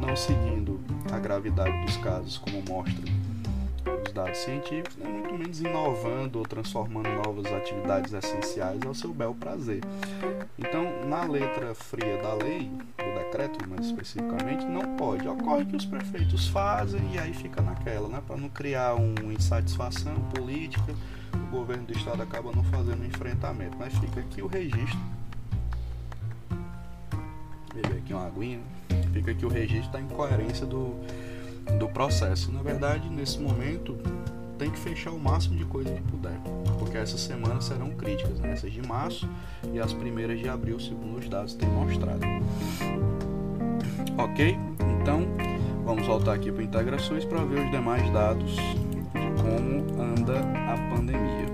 não 0.00 0.16
seguindo 0.16 0.80
a 1.12 1.18
gravidade 1.18 1.84
dos 1.84 1.96
casos 1.98 2.38
como 2.38 2.62
mostra 2.68 3.04
os 3.04 3.33
dados 4.14 4.38
científicos, 4.38 4.96
nem 4.96 5.12
muito 5.12 5.34
menos 5.34 5.60
inovando 5.60 6.38
ou 6.38 6.46
transformando 6.46 7.10
novas 7.10 7.52
atividades 7.52 8.12
essenciais 8.12 8.80
ao 8.86 8.94
seu 8.94 9.12
bel 9.12 9.34
prazer. 9.34 9.80
Então, 10.56 11.06
na 11.06 11.24
letra 11.24 11.74
fria 11.74 12.16
da 12.22 12.32
lei, 12.34 12.70
do 12.96 13.18
decreto 13.18 13.68
mais 13.68 13.86
especificamente, 13.86 14.64
não 14.64 14.96
pode. 14.96 15.26
Ocorre 15.26 15.64
que 15.64 15.76
os 15.76 15.84
prefeitos 15.84 16.48
fazem 16.48 17.00
e 17.12 17.18
aí 17.18 17.34
fica 17.34 17.60
naquela, 17.60 18.08
né? 18.08 18.22
Para 18.24 18.36
não 18.36 18.48
criar 18.48 18.94
uma 18.94 19.32
insatisfação 19.32 20.14
política, 20.34 20.94
o 21.34 21.50
governo 21.50 21.84
do 21.84 21.92
estado 21.92 22.22
acaba 22.22 22.52
não 22.52 22.62
fazendo 22.64 23.02
o 23.02 23.04
enfrentamento. 23.04 23.76
Mas 23.76 23.92
fica 23.98 24.20
aqui 24.20 24.40
o 24.40 24.46
registro. 24.46 25.00
Beber 27.74 27.98
aqui 27.98 28.14
uma 28.14 28.26
aguinha. 28.26 28.60
Fica 29.12 29.32
aqui 29.32 29.44
o 29.44 29.48
registro 29.48 29.90
da 29.92 30.00
incoerência 30.00 30.66
do, 30.66 30.94
do 31.78 31.88
processo. 31.88 32.52
Na 32.52 32.62
verdade, 32.62 33.08
nesse 33.08 33.38
momento, 33.38 33.96
tem 34.58 34.70
que 34.70 34.78
fechar 34.78 35.10
o 35.10 35.18
máximo 35.18 35.56
de 35.56 35.64
coisa 35.64 35.92
que 35.92 36.02
puder, 36.02 36.38
porque 36.78 36.96
essas 36.96 37.20
semanas 37.20 37.64
serão 37.64 37.90
críticas, 37.90 38.38
né? 38.38 38.52
essas 38.52 38.72
de 38.72 38.80
março 38.86 39.28
e 39.72 39.80
as 39.80 39.92
primeiras 39.92 40.38
de 40.38 40.48
abril, 40.48 40.78
segundo 40.78 41.18
os 41.18 41.28
dados 41.28 41.54
têm 41.54 41.68
mostrado. 41.68 42.24
Ok? 44.16 44.56
Então, 45.00 45.26
vamos 45.84 46.06
voltar 46.06 46.34
aqui 46.34 46.52
para 46.52 46.62
integrações 46.62 47.24
para 47.24 47.44
ver 47.44 47.64
os 47.64 47.70
demais 47.70 48.08
dados 48.10 48.54
de 48.54 49.42
como 49.42 50.00
anda 50.00 50.40
a 50.40 50.94
pandemia. 50.94 51.44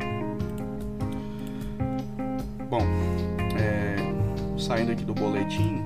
Bom, 2.68 2.82
é, 3.58 3.96
saindo 4.58 4.92
aqui 4.92 5.04
do 5.04 5.14
boletim, 5.14 5.82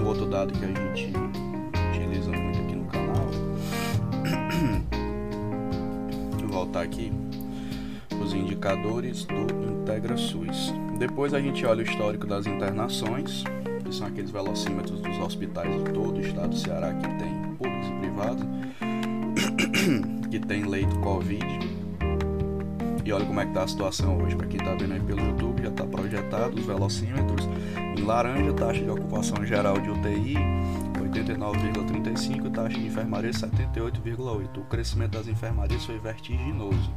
um 0.00 0.06
outro 0.06 0.26
dado 0.26 0.52
que 0.52 0.64
a 0.64 0.68
gente 0.68 1.12
voltar 6.70 6.82
aqui 6.82 7.12
os 8.22 8.32
indicadores 8.32 9.24
do 9.24 9.80
IntegraSUS. 9.80 10.72
Depois 10.98 11.34
a 11.34 11.40
gente 11.40 11.66
olha 11.66 11.80
o 11.80 11.82
histórico 11.82 12.28
das 12.28 12.46
internações, 12.46 13.42
que 13.84 13.92
são 13.92 14.06
aqueles 14.06 14.30
velocímetros 14.30 15.00
dos 15.00 15.18
hospitais 15.18 15.68
de 15.82 15.90
todo 15.90 16.18
o 16.18 16.20
estado 16.20 16.50
do 16.50 16.56
Ceará 16.56 16.94
que 16.94 17.08
tem 17.18 17.42
públicos 17.58 17.88
e 17.88 17.98
privados, 17.98 18.44
que 20.30 20.38
tem 20.38 20.64
leito 20.64 20.96
Covid. 21.00 21.44
E 23.04 23.12
olha 23.12 23.24
como 23.24 23.40
é 23.40 23.42
que 23.42 23.50
está 23.50 23.64
a 23.64 23.68
situação 23.68 24.22
hoje. 24.22 24.36
Para 24.36 24.46
quem 24.46 24.60
está 24.60 24.74
vendo 24.74 24.92
aí 24.92 25.00
pelo 25.00 25.20
YouTube, 25.20 25.62
já 25.62 25.70
está 25.70 25.84
projetado 25.84 26.56
os 26.56 26.64
velocímetros. 26.64 27.48
Em 27.98 28.02
laranja, 28.02 28.52
taxa 28.52 28.80
de 28.80 28.90
ocupação 28.90 29.44
geral 29.44 29.74
de 29.80 29.90
UTI 29.90 30.36
89,35, 31.10 32.52
taxa 32.52 32.78
de 32.78 32.86
enfermaria 32.86 33.30
78,8. 33.30 34.58
O 34.58 34.64
crescimento 34.64 35.12
das 35.12 35.26
enfermarias 35.26 35.84
foi 35.84 35.98
vertiginoso, 35.98 36.92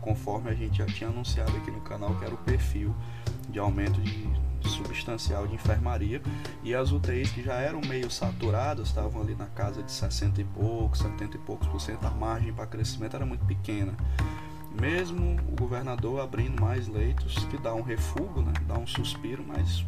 conforme 0.00 0.50
a 0.50 0.54
gente 0.54 0.78
já 0.78 0.86
tinha 0.86 1.10
anunciado 1.10 1.54
aqui 1.56 1.70
no 1.70 1.80
canal, 1.82 2.14
que 2.14 2.24
era 2.24 2.34
o 2.34 2.38
perfil 2.38 2.94
de 3.50 3.58
aumento 3.58 4.00
de 4.00 4.26
substancial 4.68 5.46
de 5.46 5.54
enfermaria 5.54 6.20
e 6.62 6.74
as 6.74 6.90
UTIs 6.90 7.30
que 7.30 7.42
já 7.42 7.54
eram 7.54 7.80
meio 7.80 8.10
saturadas 8.10 8.88
estavam 8.88 9.22
ali 9.22 9.34
na 9.34 9.46
casa 9.46 9.82
de 9.82 9.90
60 9.92 10.40
e 10.40 10.44
poucos, 10.44 10.98
70 10.98 11.36
e 11.36 11.40
poucos 11.40 11.68
por 11.68 11.80
cento, 11.80 12.04
a 12.06 12.10
margem 12.10 12.52
para 12.52 12.66
crescimento 12.66 13.16
era 13.16 13.24
muito 13.24 13.44
pequena. 13.44 13.94
Mesmo 14.80 15.36
o 15.48 15.56
governador 15.56 16.20
abrindo 16.20 16.60
mais 16.60 16.88
leitos, 16.88 17.44
que 17.46 17.56
dá 17.58 17.74
um 17.74 17.82
refúgio, 17.82 18.42
né, 18.42 18.52
dá 18.66 18.78
um 18.78 18.86
suspiro, 18.86 19.44
mas 19.46 19.84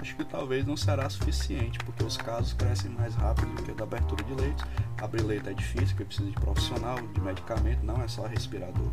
acho 0.00 0.16
que 0.16 0.24
talvez 0.24 0.66
não 0.66 0.76
será 0.76 1.08
suficiente, 1.08 1.78
porque 1.80 2.04
os 2.04 2.16
casos 2.16 2.52
crescem 2.52 2.90
mais 2.90 3.14
rápido 3.14 3.54
do 3.54 3.62
que 3.62 3.70
a 3.70 3.74
da 3.74 3.84
abertura 3.84 4.22
de 4.24 4.34
leitos. 4.34 4.64
Abrir 5.00 5.22
leito 5.22 5.48
é 5.48 5.54
difícil, 5.54 5.88
porque 5.88 6.04
precisa 6.04 6.28
de 6.28 6.34
profissional, 6.34 6.96
de 7.00 7.20
medicamento, 7.20 7.84
não 7.84 8.02
é 8.02 8.08
só 8.08 8.26
respirador. 8.26 8.90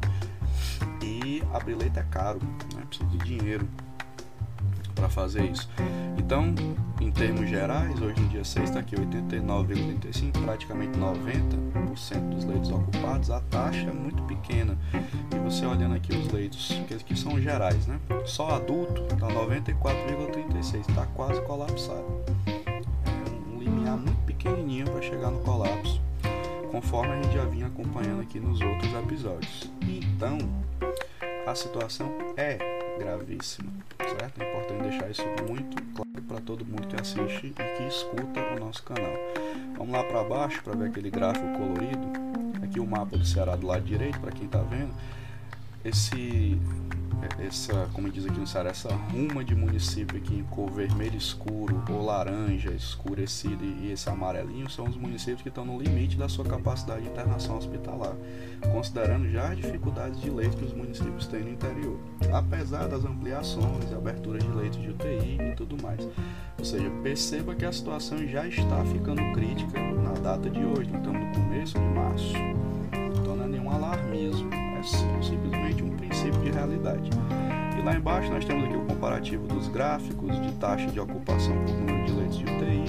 E 1.01 1.43
abrir 1.53 1.75
leito 1.75 1.99
é 1.99 2.03
caro, 2.03 2.39
né? 2.75 2.83
precisa 2.87 3.09
de 3.09 3.17
dinheiro 3.19 3.67
para 5.01 5.09
fazer 5.09 5.43
isso. 5.45 5.67
Então, 6.15 6.53
em 6.99 7.09
termos 7.09 7.49
gerais, 7.49 7.99
hoje 7.99 8.21
em 8.21 8.27
dia 8.27 8.43
6 8.43 8.69
está 8.69 8.81
aqui 8.81 8.95
89,35, 8.95 10.43
praticamente 10.43 10.99
90% 10.99 12.29
dos 12.29 12.45
leitos 12.45 12.69
ocupados, 12.69 13.31
a 13.31 13.39
taxa 13.39 13.89
é 13.89 13.91
muito 13.91 14.21
pequena. 14.23 14.77
E 15.33 15.39
você 15.39 15.65
olhando 15.65 15.95
aqui 15.95 16.15
os 16.15 16.31
leitos, 16.31 16.79
aqueles 16.83 17.01
que 17.01 17.17
são 17.17 17.41
gerais, 17.41 17.87
né? 17.87 17.99
Só 18.25 18.51
adulto 18.51 19.01
está 19.11 19.27
94,36, 19.27 20.81
está 20.87 21.07
quase 21.07 21.41
colapsado. 21.41 22.05
É 22.45 23.55
um 23.55 23.57
limiar 23.57 23.97
muito 23.97 24.23
pequenininho 24.27 24.85
para 24.85 25.01
chegar 25.01 25.31
no 25.31 25.39
colapso, 25.39 25.99
conforme 26.71 27.13
a 27.13 27.21
gente 27.23 27.33
já 27.33 27.45
vinha 27.45 27.65
acompanhando 27.65 28.21
aqui 28.21 28.39
nos 28.39 28.61
outros 28.61 28.93
episódios. 28.93 29.71
Então, 29.81 30.37
a 31.47 31.55
situação 31.55 32.07
é 32.37 32.80
gravíssima, 33.01 33.71
certo? 33.97 34.41
É 34.41 34.49
importante 34.49 34.89
deixar 34.89 35.09
isso 35.09 35.23
muito 35.47 35.81
claro 35.93 36.21
para 36.27 36.41
todo 36.41 36.65
mundo 36.65 36.87
que 36.87 36.95
assiste 36.95 37.47
e 37.47 37.51
que 37.51 37.83
escuta 37.87 38.39
o 38.55 38.59
nosso 38.59 38.83
canal. 38.83 39.13
Vamos 39.77 39.91
lá 39.91 40.03
para 40.03 40.23
baixo 40.23 40.63
para 40.63 40.75
ver 40.75 40.89
aquele 40.89 41.09
gráfico 41.09 41.47
colorido. 41.53 42.07
Aqui 42.63 42.79
o 42.79 42.85
mapa 42.85 43.17
do 43.17 43.25
Ceará 43.25 43.55
do 43.55 43.65
lado 43.67 43.83
direito, 43.83 44.19
para 44.19 44.31
quem 44.31 44.45
está 44.45 44.59
vendo. 44.59 44.93
Esse 45.83 46.59
essa, 47.39 47.89
como 47.93 48.09
diz 48.09 48.25
aqui 48.25 48.39
no 48.39 48.47
Ceará, 48.47 48.69
essa 48.69 48.89
ruma 48.93 49.43
de 49.43 49.55
município 49.55 50.17
aqui 50.17 50.35
em 50.35 50.43
cor 50.43 50.69
vermelho 50.69 51.17
escuro 51.17 51.83
ou 51.89 52.05
laranja 52.05 52.71
escurecido 52.71 53.63
e 53.63 53.91
esse 53.91 54.09
amarelinho 54.09 54.69
são 54.69 54.85
os 54.85 54.95
municípios 54.95 55.41
que 55.41 55.49
estão 55.49 55.65
no 55.65 55.79
limite 55.79 56.17
da 56.17 56.29
sua 56.29 56.45
capacidade 56.45 57.03
de 57.03 57.09
internação 57.09 57.57
hospitalar, 57.57 58.15
considerando 58.71 59.29
já 59.29 59.51
as 59.51 59.57
dificuldades 59.57 60.19
de 60.21 60.29
leito 60.29 60.57
que 60.57 60.65
os 60.65 60.73
municípios 60.73 61.27
têm 61.27 61.41
no 61.41 61.49
interior, 61.49 61.99
apesar 62.33 62.87
das 62.87 63.05
ampliações 63.05 63.89
e 63.91 63.93
aberturas 63.93 64.43
de 64.43 64.49
leitos 64.49 64.81
de 64.81 64.89
UTI 64.89 65.37
e 65.51 65.55
tudo 65.55 65.81
mais. 65.81 66.07
Ou 66.57 66.65
seja, 66.65 66.89
perceba 67.01 67.55
que 67.55 67.65
a 67.65 67.71
situação 67.71 68.17
já 68.27 68.47
está 68.47 68.83
ficando 68.85 69.21
crítica 69.33 69.79
na 69.79 70.13
data 70.13 70.49
de 70.49 70.63
hoje, 70.63 70.91
então 70.93 71.13
no 71.13 71.33
começo 71.33 71.73
de 71.73 71.85
março. 71.85 72.33
Então 73.19 73.35
não 73.35 73.45
é 73.45 73.47
nenhum 73.47 73.69
alarmismo, 73.69 74.49
é 74.53 74.83
simplesmente 74.83 75.83
um 75.83 75.90
princípio 76.21 76.41
de 76.41 76.51
realidade. 76.51 77.09
E 77.77 77.81
lá 77.81 77.95
embaixo 77.95 78.31
nós 78.31 78.45
temos 78.45 78.65
aqui 78.65 78.75
o 78.75 78.81
comparativo 78.81 79.47
dos 79.47 79.67
gráficos 79.67 80.39
de 80.41 80.51
taxa 80.53 80.87
de 80.87 80.99
ocupação 80.99 81.55
por 81.65 81.73
número 81.73 82.05
de 82.05 82.11
leitos 82.11 82.37
de 82.37 82.45
UTI 82.45 82.85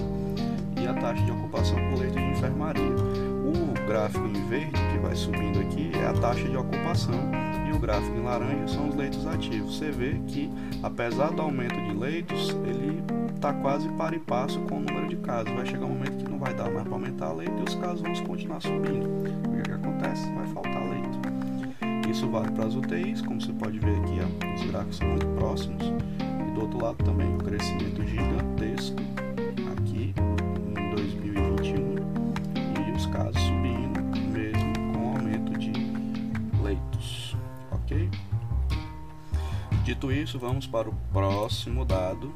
e 0.83 0.87
a 0.87 0.95
taxa 0.95 1.23
de 1.23 1.31
ocupação 1.31 1.77
por 1.77 1.99
leito 1.99 2.15
de 2.15 2.25
enfermaria. 2.25 2.83
O 2.83 3.87
gráfico 3.87 4.27
em 4.27 4.49
verde 4.49 4.81
que 4.93 4.99
vai 4.99 5.17
subindo 5.17 5.61
aqui 5.61 5.93
é 5.95 6.07
a 6.07 6.13
taxa 6.13 6.47
de 6.47 6.57
ocupação 6.57 7.15
e 7.67 7.73
o 7.75 7.79
gráfico 7.79 8.17
em 8.17 8.23
laranja 8.23 8.69
são 8.69 8.89
os 8.89 8.95
leitos 8.95 9.27
ativos. 9.27 9.79
Você 9.79 9.91
vê 9.91 10.21
que 10.27 10.51
apesar 10.83 11.31
do 11.31 11.41
aumento 11.41 11.81
de 11.81 11.95
leitos, 11.95 12.51
ele 12.67 13.03
está 13.35 13.53
quase 13.55 13.89
para 13.91 14.15
e 14.15 14.19
passo 14.19 14.61
com 14.61 14.77
o 14.77 14.81
número 14.81 15.09
de 15.09 15.17
casos. 15.17 15.53
Vai 15.55 15.65
chegar 15.65 15.87
um 15.87 15.91
momento 15.91 16.25
que 16.25 16.31
não 16.31 16.39
vai 16.39 16.53
dar 16.53 16.71
mais 16.71 16.85
para 16.85 16.95
aumentar 16.95 17.27
a 17.29 17.33
leito 17.33 17.55
e 17.59 17.63
os 17.63 17.75
casos 17.77 18.03
vão 18.03 18.13
continuar 18.27 18.61
subindo. 18.61 19.07
O 19.49 19.53
que, 19.55 19.61
é 19.61 19.63
que 19.63 19.73
acontece? 19.73 20.31
Vai 20.33 20.47
faltar 20.49 20.83
leito. 20.83 21.02
Isso 22.13 22.29
vale 22.29 22.51
para 22.51 22.67
as 22.67 22.75
UTIs, 22.75 23.23
como 23.23 23.41
você 23.41 23.55
pode 23.55 23.79
ver 23.79 23.97
aqui, 23.97 24.21
ó, 24.21 24.55
os 24.55 24.71
gráficos 24.71 24.99
são 24.99 25.09
muito 25.09 25.27
próximos. 25.29 25.83
E 26.47 26.51
do 26.53 26.61
outro 26.61 26.85
lado 26.85 27.03
também 27.03 27.27
um 27.27 27.39
crescimento 27.39 28.05
gigantesco 28.05 28.99
aqui 29.73 30.15
em 30.77 30.91
2021 30.95 31.97
e 32.87 32.93
os 32.95 33.07
casos 33.07 33.41
subindo 33.41 34.03
mesmo 34.31 34.93
com 34.93 35.17
aumento 35.17 35.59
de 35.59 35.73
leitos, 36.63 37.35
ok? 37.71 38.11
Dito 39.83 40.13
isso, 40.13 40.39
vamos 40.39 40.67
para 40.67 40.91
o 40.91 40.95
próximo 41.15 41.83
dado 41.83 42.31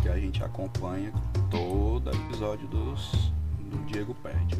que 0.00 0.08
a 0.08 0.16
gente 0.16 0.44
acompanha 0.44 1.12
todo 1.50 2.08
episódio 2.08 2.68
dos, 2.68 3.32
do 3.58 3.84
Diego 3.84 4.14
Perde. 4.14 4.56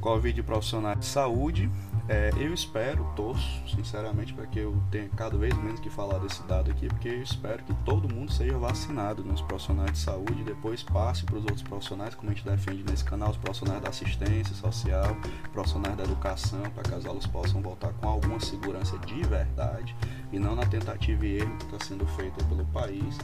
Covid 0.00 0.40
profissionais 0.44 1.00
de 1.00 1.06
saúde 1.06 1.68
é, 2.08 2.30
eu 2.36 2.52
espero, 2.52 3.04
torço, 3.14 3.62
sinceramente, 3.68 4.34
para 4.34 4.46
que 4.46 4.58
eu 4.58 4.76
tenha 4.90 5.08
cada 5.10 5.36
vez 5.38 5.56
menos 5.56 5.78
que 5.78 5.88
falar 5.88 6.18
desse 6.18 6.42
dado 6.44 6.70
aqui, 6.70 6.88
porque 6.88 7.08
eu 7.08 7.22
espero 7.22 7.62
que 7.62 7.72
todo 7.84 8.12
mundo 8.12 8.32
seja 8.32 8.58
vacinado 8.58 9.22
nos 9.22 9.40
profissionais 9.40 9.92
de 9.92 9.98
saúde 9.98 10.42
depois 10.42 10.82
passe 10.82 11.24
para 11.24 11.36
os 11.36 11.44
outros 11.44 11.62
profissionais, 11.62 12.14
como 12.14 12.30
a 12.30 12.34
gente 12.34 12.44
defende 12.44 12.84
nesse 12.88 13.04
canal, 13.04 13.30
os 13.30 13.36
profissionais 13.36 13.80
da 13.80 13.90
assistência 13.90 14.54
social, 14.54 15.16
profissionais 15.52 15.96
da 15.96 16.02
educação, 16.02 16.62
para 16.74 16.82
que 16.82 16.94
as 16.94 17.06
aulas 17.06 17.26
possam 17.26 17.62
voltar 17.62 17.92
com 17.92 18.08
alguma 18.08 18.40
segurança 18.40 18.98
de 18.98 19.22
verdade 19.22 19.94
e 20.32 20.38
não 20.38 20.56
na 20.56 20.66
tentativa 20.66 21.24
e 21.24 21.38
erro 21.38 21.56
que 21.58 21.64
está 21.66 21.84
sendo 21.84 22.06
feito 22.06 22.44
pelo 22.46 22.64
país. 22.66 23.16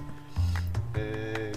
É, 0.95 1.53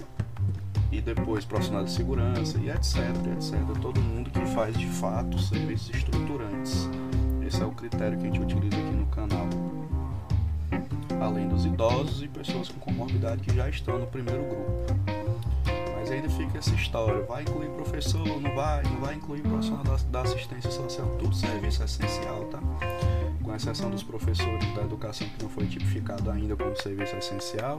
e 0.91 0.99
depois 0.99 1.45
profissionais 1.45 1.85
de 1.85 1.91
segurança 1.91 2.57
e 2.57 2.69
etc, 2.69 2.97
etc. 3.33 3.79
Todo 3.81 4.01
mundo 4.01 4.29
que 4.29 4.45
faz 4.47 4.77
de 4.77 4.87
fato 4.87 5.39
serviços 5.39 5.89
estruturantes. 5.95 6.89
Esse 7.51 7.61
é 7.61 7.65
o 7.65 7.71
critério 7.71 8.17
que 8.17 8.27
a 8.27 8.27
gente 8.27 8.39
utiliza 8.39 8.77
aqui 8.77 8.95
no 8.95 9.05
canal. 9.07 9.45
Além 11.19 11.49
dos 11.49 11.65
idosos 11.65 12.23
e 12.23 12.27
pessoas 12.29 12.69
com 12.69 12.79
comorbidade 12.79 13.41
que 13.41 13.53
já 13.53 13.67
estão 13.67 13.99
no 13.99 14.07
primeiro 14.07 14.41
grupo. 14.43 14.85
Mas 15.93 16.09
ainda 16.09 16.29
fica 16.29 16.59
essa 16.59 16.73
história, 16.73 17.21
vai 17.23 17.41
incluir 17.41 17.67
professor, 17.71 18.25
não 18.39 18.55
vai, 18.55 18.83
não 18.83 19.01
vai 19.01 19.15
incluir 19.15 19.41
profissional 19.41 19.83
da, 19.83 19.97
da 19.97 20.21
assistência 20.21 20.71
social, 20.71 21.05
tudo 21.19 21.35
serviço 21.35 21.83
essencial, 21.83 22.45
tá? 22.45 22.59
Com 23.43 23.53
exceção 23.53 23.89
dos 23.89 24.01
professores 24.01 24.73
da 24.73 24.83
educação 24.83 25.27
que 25.27 25.43
não 25.43 25.49
foi 25.49 25.67
tipificado 25.67 26.31
ainda 26.31 26.55
como 26.55 26.73
serviço 26.81 27.17
essencial, 27.17 27.77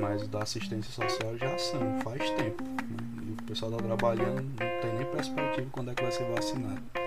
mas 0.00 0.26
da 0.26 0.42
assistência 0.42 0.90
social 0.90 1.38
já 1.38 1.56
são, 1.58 2.00
faz 2.00 2.28
tempo. 2.30 2.64
Né? 2.64 3.22
E 3.28 3.32
o 3.34 3.42
pessoal 3.44 3.70
está 3.70 3.84
trabalhando, 3.84 4.42
não 4.42 4.80
tem 4.82 4.94
nem 4.98 5.06
perspectiva 5.12 5.68
quando 5.70 5.92
é 5.92 5.94
que 5.94 6.02
vai 6.02 6.10
ser 6.10 6.24
vacinado. 6.24 7.03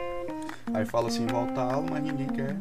Aí 0.74 0.86
fala 0.86 1.08
assim, 1.08 1.26
volta 1.28 1.62
a 1.62 1.74
aula, 1.74 1.88
mas 1.92 2.04
ninguém 2.04 2.28
quer 2.28 2.58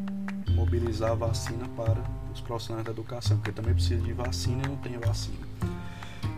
mobilizar 0.52 1.10
a 1.12 1.14
vacina 1.14 1.68
para 1.76 2.02
os 2.32 2.40
profissionais 2.40 2.84
da 2.84 2.92
educação, 2.92 3.36
porque 3.36 3.52
também 3.52 3.74
precisa 3.74 4.02
de 4.02 4.12
vacina 4.12 4.62
e 4.64 4.68
não 4.68 4.76
tem 4.76 4.98
vacina. 4.98 5.46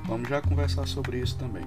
Vamos 0.06 0.28
já 0.28 0.40
conversar 0.40 0.86
sobre 0.86 1.18
isso 1.18 1.36
também. 1.36 1.64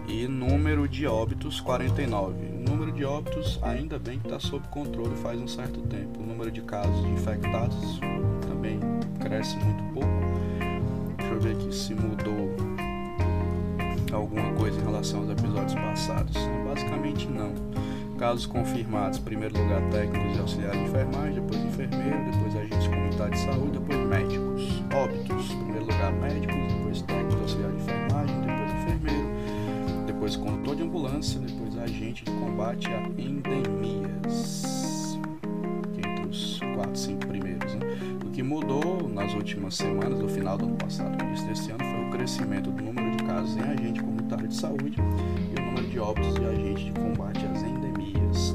e 0.09 0.27
número 0.27 0.88
de 0.88 1.05
óbitos 1.05 1.62
49. 1.62 2.33
O 2.33 2.69
número 2.69 2.91
de 2.91 3.05
óbitos 3.05 3.59
ainda 3.62 3.99
bem 3.99 4.19
que 4.19 4.27
está 4.27 4.39
sob 4.39 4.67
controle 4.69 5.15
faz 5.17 5.39
um 5.39 5.47
certo 5.47 5.79
tempo. 5.81 6.19
O 6.19 6.25
número 6.25 6.51
de 6.51 6.62
casos 6.62 7.01
de 7.03 7.12
infectados 7.12 7.99
também 8.69 8.79
cresce 9.19 9.58
muito 9.58 9.84
pouco. 9.93 10.10
Deixa 11.17 11.34
eu 11.34 11.39
ver 11.39 11.55
aqui 11.55 11.73
se 11.73 11.95
mudou 11.95 12.55
alguma 14.12 14.53
coisa 14.53 14.79
em 14.79 14.84
relação 14.84 15.21
aos 15.21 15.29
episódios 15.32 15.73
passados. 15.75 16.36
Basicamente 16.67 17.27
não. 17.27 17.53
Casos 18.17 18.45
confirmados, 18.45 19.17
primeiro 19.17 19.58
lugar 19.58 19.82
técnicos 19.89 20.36
e 20.36 20.39
auxiliares 20.41 20.77
de 20.77 20.86
enfermagem, 20.88 21.36
depois 21.36 21.63
enfermeiro, 21.63 22.32
depois 22.32 22.55
agentes 22.58 22.88
comunitários 22.88 23.39
de 23.39 23.45
saúde, 23.45 23.79
depois 23.79 24.08
médicos. 24.08 24.84
Óbitos, 24.93 25.47
primeiro 25.47 25.86
lugar 25.86 26.12
médicos, 26.12 26.73
depois 26.73 27.01
técnicos, 27.03 27.41
auxiliares 27.41 27.77
de 27.77 27.82
enfermagem, 27.84 28.41
depois 28.41 28.71
enfermeiro, 28.73 29.29
depois 30.05 30.36
condutor 30.36 30.75
de 30.75 30.84
ambulância, 30.84 31.39
depois 31.39 31.77
agente 31.77 32.25
de 32.25 32.32
combate 32.32 32.88
a 32.88 32.99
endemias. 33.17 34.69
Quatro, 36.79 36.97
cinco 36.97 37.27
primeiros. 37.27 37.75
Né? 37.75 37.85
O 38.25 38.29
que 38.29 38.41
mudou 38.41 39.09
nas 39.09 39.33
últimas 39.33 39.75
semanas, 39.75 40.17
do 40.17 40.29
final 40.29 40.57
do 40.57 40.63
ano 40.63 40.77
passado, 40.77 41.21
início 41.25 41.45
desse 41.45 41.71
ano, 41.71 41.83
foi 41.83 42.07
o 42.07 42.09
crescimento 42.09 42.71
do 42.71 42.81
número 42.81 43.17
de 43.17 43.23
casos 43.25 43.57
em 43.57 43.61
agente 43.61 43.99
comunitário 43.99 44.47
de 44.47 44.55
saúde 44.55 44.97
e 44.97 45.59
o 45.59 45.65
número 45.65 45.85
de 45.87 45.99
óbitos 45.99 46.35
de 46.35 46.45
agente 46.45 46.85
de 46.85 46.93
combate 46.93 47.45
às 47.47 47.63
endemias 47.63 48.53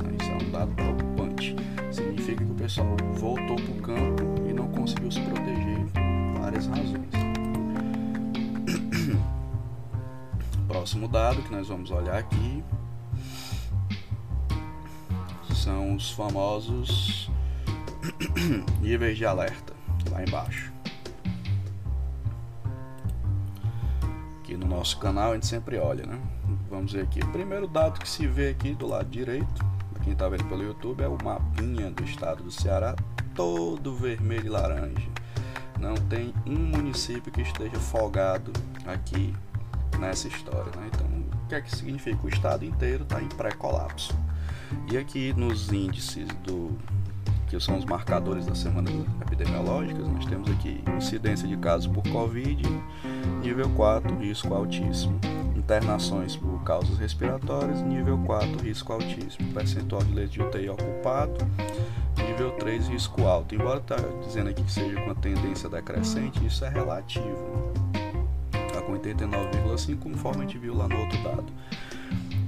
dado 0.51 0.73
preocupante. 0.73 1.55
Significa 1.91 2.43
que 2.43 2.51
o 2.51 2.55
pessoal 2.55 2.97
voltou 3.15 3.57
para 3.57 3.73
o 3.73 3.83
campo 3.83 4.23
e 4.49 4.55
não 4.55 4.69
conseguiu 4.69 5.13
se 5.13 5.21
proteger 5.21 5.85
por 5.93 6.41
várias 6.41 6.67
razões. 6.67 7.11
Próximo 10.67 11.09
dado 11.09 11.43
que 11.43 11.53
nós 11.53 11.69
vamos 11.69 11.91
olhar 11.91 12.17
aqui 12.17 12.65
são 15.55 15.95
os 15.95 16.11
famosos 16.13 17.24
níveis 18.81 19.17
de 19.17 19.25
alerta 19.27 19.73
lá 20.11 20.23
embaixo. 20.23 20.73
Aqui 24.41 24.57
no 24.57 24.67
nosso 24.67 24.99
canal 24.99 25.31
a 25.31 25.35
gente 25.35 25.47
sempre 25.47 25.79
olha, 25.79 26.07
né? 26.07 26.21
Vamos 26.69 26.93
ver 26.93 27.03
aqui. 27.03 27.21
O 27.21 27.29
primeiro 27.29 27.67
dado 27.67 27.99
que 27.99 28.09
se 28.09 28.27
vê 28.27 28.51
aqui 28.51 28.75
do 28.75 28.87
lado 28.87 29.09
direito 29.09 29.75
quem 30.05 30.13
está 30.13 30.29
vendo 30.29 30.45
pelo 30.45 30.63
YouTube 30.63 31.03
é 31.03 31.09
o 31.09 31.17
mapinha 31.25 31.91
do 31.91 32.05
estado 32.05 32.43
do 32.43 32.51
Ceará, 32.51 32.95
todo 33.35 33.95
vermelho 33.95 34.47
e 34.47 34.51
laranja. 34.51 35.09
Não 35.81 35.95
tem 35.95 36.35
um 36.47 36.59
município 36.59 37.33
que 37.33 37.41
esteja 37.41 37.81
folgado 37.81 38.53
aqui 38.85 39.35
nessa 39.99 40.29
história. 40.29 40.71
Né? 40.77 40.91
Então, 40.93 41.07
o 41.43 41.49
que 41.49 41.55
é 41.55 41.61
que 41.63 41.75
significa? 41.75 42.19
O 42.23 42.29
estado 42.29 42.67
inteiro 42.67 43.05
está 43.05 43.23
em 43.23 43.29
pré-colapso. 43.29 44.15
E 44.93 44.99
aqui 44.99 45.33
nos 45.33 45.73
índices 45.73 46.29
do 46.45 46.77
que 47.55 47.61
são 47.61 47.79
os 47.79 47.85
marcadores 47.85 48.47
das 48.47 48.59
semanas 48.59 48.93
epidemiológicas, 49.23 50.09
nós 50.09 50.27
temos 50.27 50.51
aqui 50.51 50.83
incidência 50.97 51.47
de 51.47 51.57
casos 51.57 51.87
por 51.87 52.03
Covid, 52.11 52.65
nível 53.43 53.71
4, 53.71 54.17
risco 54.19 54.53
altíssimo 54.53 55.21
internações 55.57 56.37
por 56.37 56.63
causas 56.63 56.99
respiratórias, 56.99 57.81
nível 57.81 58.19
4, 58.27 58.63
risco 58.63 58.93
altíssimo, 58.93 59.51
percentual 59.55 60.03
de 60.03 60.13
leitos 60.13 60.35
de 60.35 60.43
UTI 60.43 60.69
ocupado, 60.69 61.39
nível 62.19 62.51
3, 62.59 62.89
risco 62.89 63.23
alto. 63.23 63.55
Embora 63.55 63.79
está 63.79 63.97
dizendo 64.27 64.51
aqui 64.51 64.63
que 64.63 64.71
seja 64.71 65.01
com 65.01 65.11
a 65.13 65.15
tendência 65.15 65.69
decrescente, 65.69 66.45
isso 66.45 66.67
é 66.67 66.69
relativo. 66.69 67.73
Está 68.67 68.83
com 68.83 68.93
89,5, 68.93 69.99
conforme 70.01 70.43
a 70.43 70.47
gente 70.47 70.59
viu 70.59 70.77
lá 70.77 70.87
no 70.87 70.99
outro 70.99 71.23
dado. 71.23 71.47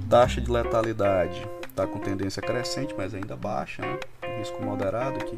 Taxa 0.07 0.39
de 0.39 0.51
letalidade 0.51 1.43
está 1.67 1.87
com 1.87 1.97
tendência 1.97 2.41
crescente, 2.41 2.93
mas 2.95 3.15
ainda 3.15 3.35
baixa, 3.35 3.81
né? 3.81 3.97
Risco 4.37 4.63
moderado 4.63 5.17
aqui. 5.17 5.37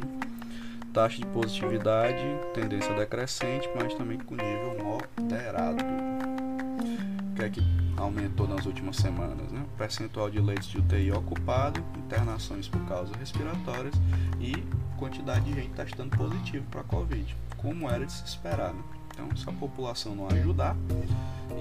Taxa 0.94 1.18
de 1.18 1.26
positividade, 1.28 2.24
tendência 2.54 2.94
decrescente, 2.94 3.70
mas 3.76 3.94
também 3.94 4.18
com 4.18 4.36
nível 4.36 4.76
moderado 5.18 5.84
que 7.40 7.46
é 7.46 7.50
que 7.50 7.62
aumentou 7.96 8.48
nas 8.48 8.66
últimas 8.66 8.98
semanas, 8.98 9.50
né? 9.52 9.66
percentual 9.78 10.30
de 10.30 10.40
leitos 10.42 10.68
de 10.68 10.78
UTI 10.78 11.12
ocupado, 11.14 11.82
internações 11.96 12.68
por 12.68 12.82
causas 12.86 13.16
respiratórias 13.16 13.96
e 14.42 14.54
quantidade 14.98 15.46
de 15.46 15.54
gente 15.54 15.70
testando 15.70 16.16
positivo 16.18 16.66
para 16.70 16.84
Covid, 16.84 17.36
como 17.58 17.90
era 17.90 18.06
de 18.06 18.12
se 18.12 18.26
esperar. 18.26 18.74
Né? 18.74 18.84
Então, 19.14 19.36
se 19.38 19.50
a 19.50 19.54
população 19.54 20.16
não 20.16 20.28
ajudar 20.28 20.76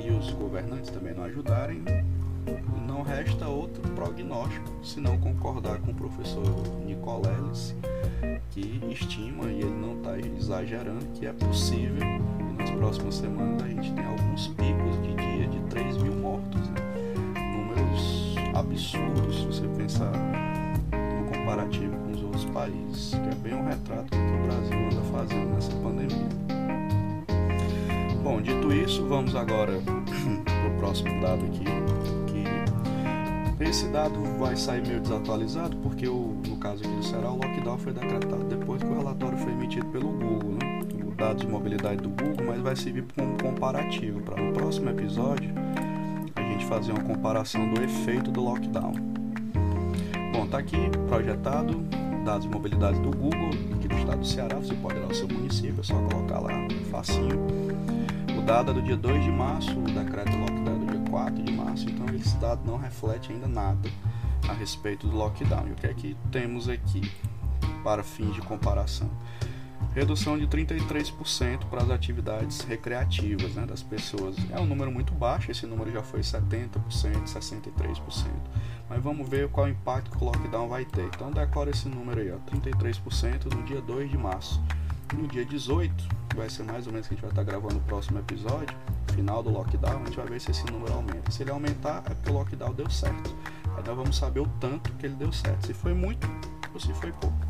e 0.05 0.11
os 0.11 0.31
governantes 0.33 0.90
também 0.90 1.14
não 1.14 1.22
ajudarem, 1.24 1.85
não 2.87 3.02
resta 3.02 3.46
outro 3.48 3.82
prognóstico 3.94 4.68
se 4.82 5.00
não 5.00 5.18
concordar 5.18 5.78
com 5.78 5.90
o 5.90 5.94
professor 5.94 6.44
Nicoleles, 6.84 7.74
que 8.50 8.80
estima, 8.90 9.44
e 9.46 9.61
ele 9.61 9.74
não 9.74 9.96
está 9.98 10.18
exagerando, 10.18 11.06
que 11.14 11.26
é 11.26 11.32
possível 11.32 12.04
nas 12.58 12.70
próximas 12.70 13.14
semanas 13.14 13.62
a 13.62 13.68
gente 13.68 13.92
tem 13.92 14.04
alguns 14.04 14.48
picos 14.48 15.02
de 15.02 15.14
dia 15.14 15.46
de 15.48 15.61
3 15.70 15.98
mil 15.98 16.14
mortos. 16.14 16.68
Né? 16.68 16.80
Números 17.56 18.34
absurdos 18.54 19.37
se 19.37 19.46
você 19.46 19.68
pensar 19.68 20.12
no 20.92 21.26
comparativo 21.30 21.96
com 21.96 22.11
os 22.12 22.22
outros 22.22 22.44
países, 22.46 23.11
que 23.11 23.28
é 23.28 23.34
bem 23.37 23.54
um 23.54 23.64
retrato 23.64 24.04
do 24.04 24.11
que 24.11 24.16
o 24.16 24.42
Brasil 24.42 24.78
anda 24.87 25.02
fazendo 25.12 25.54
nessa 25.54 25.72
pandemia. 25.72 26.28
Bom, 28.22 28.42
dito 28.42 28.72
isso, 28.72 29.06
vamos 29.06 29.34
agora 29.34 29.72
para 30.44 30.68
o 30.68 30.78
próximo 30.78 31.20
dado 31.20 31.44
aqui, 31.46 31.64
que 31.64 31.88
esse 33.68 33.87
dado 33.88 34.18
vai 34.38 34.57
sair 34.57 34.87
meio 34.87 35.00
desatualizado, 35.00 35.76
porque 35.78 36.09
o, 36.09 36.40
no 36.46 36.57
caso 36.57 36.83
aqui 36.83 36.94
do 36.94 37.04
Ceará, 37.04 37.31
o 37.31 37.37
lockdown 37.37 37.78
foi 37.78 37.92
decretado 37.92 38.44
depois 38.44 38.83
que 38.83 38.88
o 38.88 38.96
relatório 38.96 39.37
foi 39.38 39.52
emitido 39.52 39.87
pelo 39.87 40.09
Google, 40.09 40.52
né? 40.52 40.68
dados 41.18 41.42
de 41.44 41.48
mobilidade 41.48 42.00
do 42.00 42.09
Google, 42.11 42.46
mas 42.46 42.61
vai 42.61 42.76
servir 42.76 43.04
como 43.16 43.37
comparativo 43.42 44.20
para 44.22 44.40
no 44.40 44.52
próximo 44.52 44.88
episódio 44.88 45.52
a 46.37 46.40
gente 46.40 46.64
fazer 46.66 46.92
uma 46.92 47.02
comparação 47.02 47.68
do 47.74 47.83
efeito 47.83 48.31
do 48.31 48.40
lockdown. 48.40 48.92
Bom, 50.33 50.46
tá 50.46 50.59
aqui 50.59 50.76
projetado 51.09 51.74
dados 52.24 52.44
de 52.44 52.48
mobilidade 52.48 53.00
do 53.00 53.11
Google 53.11 53.50
aqui 53.74 53.88
do 53.88 53.96
estado 53.96 54.20
do 54.20 54.26
Ceará, 54.26 54.57
você 54.57 54.74
pode 54.74 54.96
ir 54.96 55.02
ao 55.02 55.12
seu 55.12 55.26
município, 55.26 55.81
é 55.81 55.83
só 55.83 55.94
colocar 55.94 56.38
lá 56.38 56.52
facinho. 56.90 57.37
O 58.38 58.42
dado 58.42 58.70
é 58.70 58.74
do 58.74 58.83
dia 58.83 58.96
2 58.96 59.24
de 59.24 59.31
março, 59.31 59.76
o 59.76 59.83
decreto 59.83 60.37
lockdown 60.37 60.76
é 60.76 60.78
do 60.78 60.87
dia 60.87 61.11
4 61.11 61.42
de 61.42 61.52
março, 61.52 61.67
então 61.86 62.06
esse 62.14 62.36
dado 62.38 62.64
não 62.64 62.76
reflete 62.76 63.32
ainda 63.32 63.46
nada 63.46 63.88
a 64.48 64.52
respeito 64.52 65.06
do 65.06 65.16
lockdown. 65.16 65.68
E 65.68 65.72
o 65.72 65.74
que 65.74 65.86
é 65.86 65.94
que 65.94 66.16
temos 66.30 66.68
aqui 66.68 67.10
para 67.82 68.02
fins 68.02 68.34
de 68.34 68.40
comparação? 68.40 69.10
redução 69.94 70.38
de 70.38 70.46
33% 70.46 71.64
para 71.68 71.82
as 71.82 71.90
atividades 71.90 72.60
recreativas 72.60 73.54
né, 73.54 73.66
das 73.66 73.82
pessoas. 73.82 74.36
É 74.50 74.60
um 74.60 74.66
número 74.66 74.92
muito 74.92 75.12
baixo, 75.12 75.50
esse 75.50 75.66
número 75.66 75.90
já 75.90 76.02
foi 76.02 76.20
70%, 76.20 76.78
63%. 76.88 78.26
Mas 78.88 79.02
vamos 79.02 79.28
ver 79.28 79.48
qual 79.48 79.68
impacto 79.68 80.10
que 80.10 80.22
o 80.22 80.26
lockdown 80.26 80.68
vai 80.68 80.84
ter. 80.84 81.04
Então 81.06 81.30
decora 81.30 81.70
esse 81.70 81.88
número 81.88 82.20
aí, 82.20 82.30
ó, 82.30 82.38
33% 82.38 83.54
no 83.54 83.62
dia 83.64 83.80
2 83.80 84.10
de 84.10 84.16
março. 84.16 84.62
No 85.16 85.26
dia 85.26 85.44
18, 85.44 86.08
que 86.28 86.36
vai 86.36 86.48
ser 86.50 86.64
mais 86.64 86.86
ou 86.86 86.92
menos 86.92 87.08
que 87.08 87.14
a 87.14 87.16
gente 87.16 87.22
vai 87.22 87.30
estar 87.30 87.44
gravando 87.44 87.76
o 87.76 87.80
próximo 87.80 88.18
episódio, 88.18 88.76
final 89.14 89.42
do 89.42 89.50
lockdown, 89.50 90.02
a 90.02 90.04
gente 90.04 90.16
vai 90.16 90.26
ver 90.26 90.40
se 90.40 90.50
esse 90.50 90.64
número 90.70 90.92
aumenta. 90.92 91.30
Se 91.30 91.42
ele 91.42 91.50
aumentar, 91.50 92.02
é 92.06 92.14
porque 92.14 92.30
o 92.30 92.34
lockdown 92.34 92.74
deu 92.74 92.90
certo. 92.90 93.34
Aí 93.76 93.84
nós 93.86 93.96
vamos 93.96 94.16
saber 94.16 94.40
o 94.40 94.48
tanto 94.60 94.92
que 94.92 95.06
ele 95.06 95.14
deu 95.14 95.32
certo, 95.32 95.66
se 95.66 95.74
foi 95.74 95.94
muito 95.94 96.28
ou 96.74 96.80
se 96.80 96.92
foi 96.94 97.12
pouco 97.12 97.48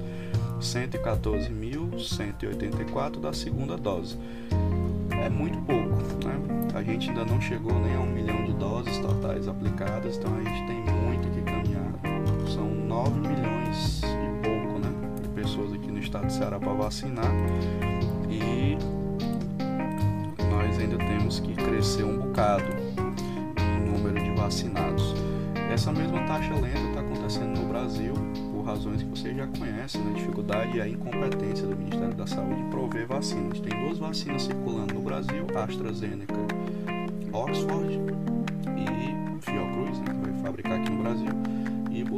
114.184 0.61 3.21
da 3.21 3.35
segunda 3.35 3.77
dose. 3.77 4.17
É 5.23 5.29
muito 5.29 5.59
pouco, 5.67 5.91
né? 6.25 6.41
A 6.75 6.83
gente 6.83 7.11
ainda 7.11 7.27
não 7.27 7.39
chegou 7.41 7.79
nem 7.79 7.97
a 7.97 8.01
um 8.01 8.07
milhão 8.07 8.47
de 8.47 8.55
doses 8.55 8.97
totais 8.99 9.47
aplicadas, 9.47 10.17
então 10.17 10.35
a 10.35 10.43
gente 10.43 10.67
tem 10.67 10.80
9 13.01 13.19
milhões 13.21 14.03
e 14.03 14.47
pouco, 14.47 14.79
né, 14.79 14.93
de 15.23 15.29
pessoas 15.31 15.73
aqui 15.73 15.91
no 15.91 15.99
estado 15.99 16.27
de 16.27 16.35
Ceará 16.35 16.59
para 16.61 16.73
vacinar 16.75 17.33
e 18.29 18.77
nós 20.51 20.79
ainda 20.79 20.99
temos 20.99 21.41
que 21.41 21.55
crescer 21.55 22.05
um 22.05 22.19
bocado 22.19 22.67
em 23.59 23.91
número 23.91 24.23
de 24.23 24.31
vacinados. 24.39 25.15
Essa 25.73 25.91
mesma 25.93 26.27
taxa 26.27 26.53
lenta 26.53 26.79
está 26.79 27.01
acontecendo 27.01 27.59
no 27.59 27.69
Brasil 27.69 28.13
por 28.53 28.65
razões 28.65 29.03
que 29.03 29.09
você 29.09 29.35
já 29.35 29.47
conhece, 29.47 29.97
né? 29.97 30.11
a 30.11 30.19
dificuldade 30.19 30.77
e 30.77 30.81
a 30.83 30.87
incompetência 30.87 31.67
do 31.67 31.75
Ministério 31.75 32.15
da 32.15 32.27
Saúde 32.27 32.61
em 32.61 32.69
prover 32.69 33.07
vacinas. 33.07 33.61
Tem 33.61 33.81
duas 33.83 33.97
vacinas 33.97 34.43
circulando 34.43 34.93
no 34.93 35.01
Brasil, 35.01 35.47
AstraZeneca, 35.57 36.35
Oxford 37.33 37.99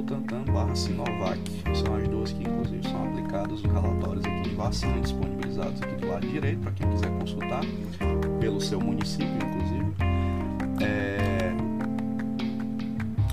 Butantan 0.02 0.44
barra 0.52 0.74
Sinovac. 0.74 1.38
São 1.74 1.94
as 1.94 2.08
duas 2.08 2.32
que 2.32 2.42
inclusive 2.42 2.82
são 2.88 3.04
aplicadas 3.04 3.52
os 3.52 3.62
relatórios 3.62 4.24
aqui 4.24 4.50
de 4.50 4.54
vacina 4.56 5.00
disponibilizados 5.00 5.80
aqui 5.80 5.94
do 5.94 6.08
lado 6.08 6.26
direito 6.26 6.60
para 6.60 6.72
quem 6.72 6.90
quiser 6.90 7.10
consultar 7.18 7.62
pelo 8.40 8.60
seu 8.60 8.80
município, 8.80 9.28
inclusive. 9.36 9.94
É 10.80 11.31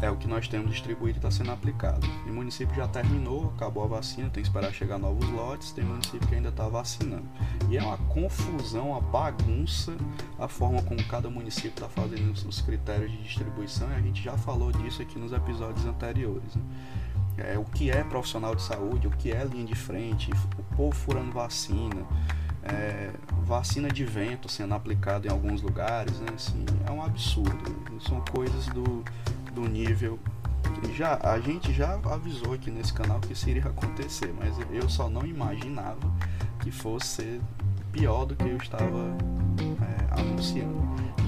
é 0.02 0.10
o 0.10 0.16
que 0.16 0.28
nós 0.28 0.48
temos 0.48 0.72
distribuído 0.72 1.18
e 1.18 1.20
está 1.20 1.30
sendo 1.30 1.52
aplicado. 1.52 2.08
O 2.26 2.34
município 2.34 2.76
já 2.76 2.88
terminou, 2.88 3.52
acabou 3.56 3.84
a 3.84 3.88
vacina, 3.88 4.30
tem 4.30 4.42
que 4.42 4.50
esperar 4.50 4.74
chegar 4.74 4.98
novos 4.98 5.28
lotes, 5.30 5.72
tem 5.72 5.84
município 5.84 6.28
que 6.28 6.36
ainda 6.36 6.50
está 6.50 6.68
vacinando. 6.68 7.28
E 7.70 7.78
é 7.78 7.84
uma 7.84 7.98
confusão, 7.98 8.92
uma 8.92 9.02
bagunça 9.02 9.96
a 10.38 10.48
forma 10.48 10.82
como 10.84 11.04
cada 11.06 11.30
município 11.30 11.70
está 11.72 11.90
fazendo 11.90 12.32
os 12.32 12.62
critérios 12.62 13.12
de 13.12 13.22
distribuição, 13.24 13.90
e 13.92 13.96
a 13.96 14.02
gente 14.02 14.24
já 14.24 14.38
falou 14.38 14.72
disso 14.72 15.02
aqui 15.02 15.20
nos 15.20 15.34
episódios 15.34 15.86
anteriores. 15.86 16.56
Né? 16.56 16.62
É, 17.38 17.58
o 17.58 17.66
que 17.66 17.90
é 17.90 18.04
profissional 18.04 18.56
de 18.56 18.62
saúde, 18.62 19.08
o 19.08 19.12
que 19.12 19.32
é 19.32 19.44
linha 19.44 19.66
de 19.66 19.76
frente, 19.76 20.32
o 20.58 20.76
povo 20.76 20.96
furando 20.96 21.32
vacina. 21.32 22.06
É, 22.62 23.12
vacina 23.46 23.88
de 23.88 24.04
vento 24.04 24.50
sendo 24.50 24.74
aplicada 24.74 25.28
em 25.28 25.32
alguns 25.32 25.62
lugares, 25.62 26.20
né? 26.20 26.28
assim, 26.36 26.66
é 26.86 26.92
um 26.92 27.02
absurdo. 27.02 28.00
São 28.02 28.22
coisas 28.32 28.68
do, 28.68 29.04
do 29.60 29.68
nível 29.68 30.18
que 30.82 30.94
já 30.94 31.20
a 31.22 31.38
gente 31.40 31.74
já 31.74 32.00
avisou 32.06 32.54
aqui 32.54 32.72
nesse 32.72 32.94
canal 32.94 33.20
que 33.20 33.34
isso 33.34 33.50
iria 33.50 33.66
acontecer, 33.66 34.34
mas 34.38 34.54
eu 34.72 34.88
só 34.90 35.10
não 35.10 35.26
imaginava 35.26 36.00
que 36.62 36.72
fosse 36.72 37.42
pior 37.92 38.26
do 38.26 38.36
que 38.36 38.46
eu 38.46 38.56
estava 38.58 39.18
é, 39.82 40.22
anunciando. 40.22 40.80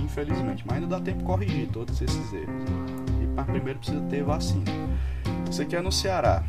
Infelizmente, 0.03 0.63
mas 0.65 0.75
ainda 0.75 0.87
dá 0.87 1.01
tempo 1.01 1.19
de 1.19 1.25
corrigir 1.25 1.67
todos 1.69 2.01
esses 2.01 2.33
erros. 2.33 2.63
E 3.21 3.27
mas 3.35 3.45
primeiro 3.45 3.79
precisa 3.79 4.01
ter 4.09 4.23
vacina. 4.23 4.71
Isso 5.49 5.61
aqui 5.61 5.75
é 5.75 5.81
no 5.81 5.91
Ceará 5.91 6.43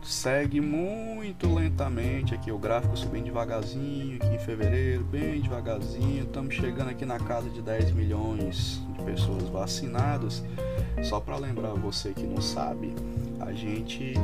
segue 0.06 0.60
muito 0.60 1.52
lentamente 1.52 2.32
aqui 2.34 2.52
o 2.52 2.58
gráfico 2.58 2.96
subindo 2.96 3.24
devagarzinho 3.24 4.16
aqui 4.16 4.34
em 4.34 4.38
fevereiro, 4.38 5.02
bem 5.04 5.40
devagarzinho. 5.40 6.22
Estamos 6.24 6.54
chegando 6.54 6.90
aqui 6.90 7.04
na 7.04 7.18
casa 7.18 7.50
de 7.50 7.60
10 7.60 7.90
milhões 7.92 8.80
de 8.96 9.02
pessoas 9.04 9.42
vacinadas. 9.48 10.44
Só 11.02 11.18
para 11.18 11.36
lembrar 11.36 11.74
você 11.74 12.12
que 12.12 12.24
não 12.24 12.40
sabe, 12.40 12.94
a 13.40 13.52
gente 13.52 14.14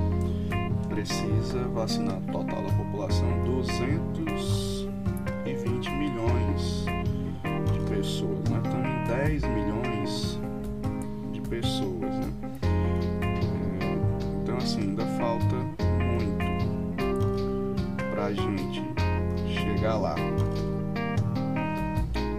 precisa 0.88 1.66
vacinar 1.68 2.20
total 2.30 2.62
da 2.62 2.72
população 2.74 3.42
220 3.44 5.90
milhões 5.90 6.84
de 7.72 7.80
pessoas. 7.90 8.38
Nós 8.48 8.50
né? 8.50 8.62
estamos 8.64 8.88
em 8.88 9.04
10 9.04 9.42
milhões 9.44 10.38
de 11.32 11.40
pessoas, 11.40 11.91
a 18.32 18.34
gente 18.34 18.82
chegar 19.52 19.96
lá. 19.96 20.14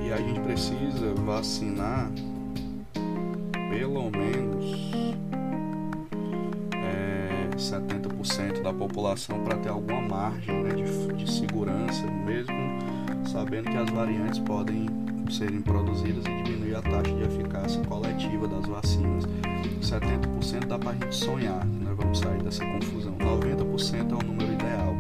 E 0.02 0.12
a 0.12 0.18
gente 0.18 0.40
precisa 0.40 1.14
vacinar 1.16 2.12
pelo 3.70 4.12
menos 4.12 4.92
é, 6.76 7.50
70% 7.58 8.62
da 8.62 8.72
população 8.72 9.44
para 9.44 9.58
ter 9.58 9.70
alguma 9.70 10.02
margem 10.02 10.64
né, 10.64 10.76
de, 10.76 11.14
de 11.14 11.32
segurança, 11.32 12.06
mesmo 12.06 12.56
sabendo 13.26 13.72
que 13.72 13.78
as 13.78 13.90
variantes 13.90 14.40
podem 14.40 14.88
serem 15.32 15.62
produzidas 15.62 16.24
e 16.26 16.44
diminuir 16.44 16.76
a 16.76 16.82
taxa 16.82 17.14
de 17.14 17.24
eficácia 17.24 17.82
coletiva 17.86 18.48
das 18.48 18.66
vacinas. 18.68 19.24
70% 19.82 20.68
dá 20.68 20.78
para 20.78 20.92
a 20.92 20.94
gente 20.94 21.16
sonhar, 21.16 21.66
nós 21.66 21.98
vamos 21.98 22.20
sair 22.20 22.42
dessa 22.44 22.64
confusão. 22.66 23.16
90% 23.18 24.12
é 24.12 24.16
o 24.16 24.28
número 24.28 24.54
ideal 24.54 24.96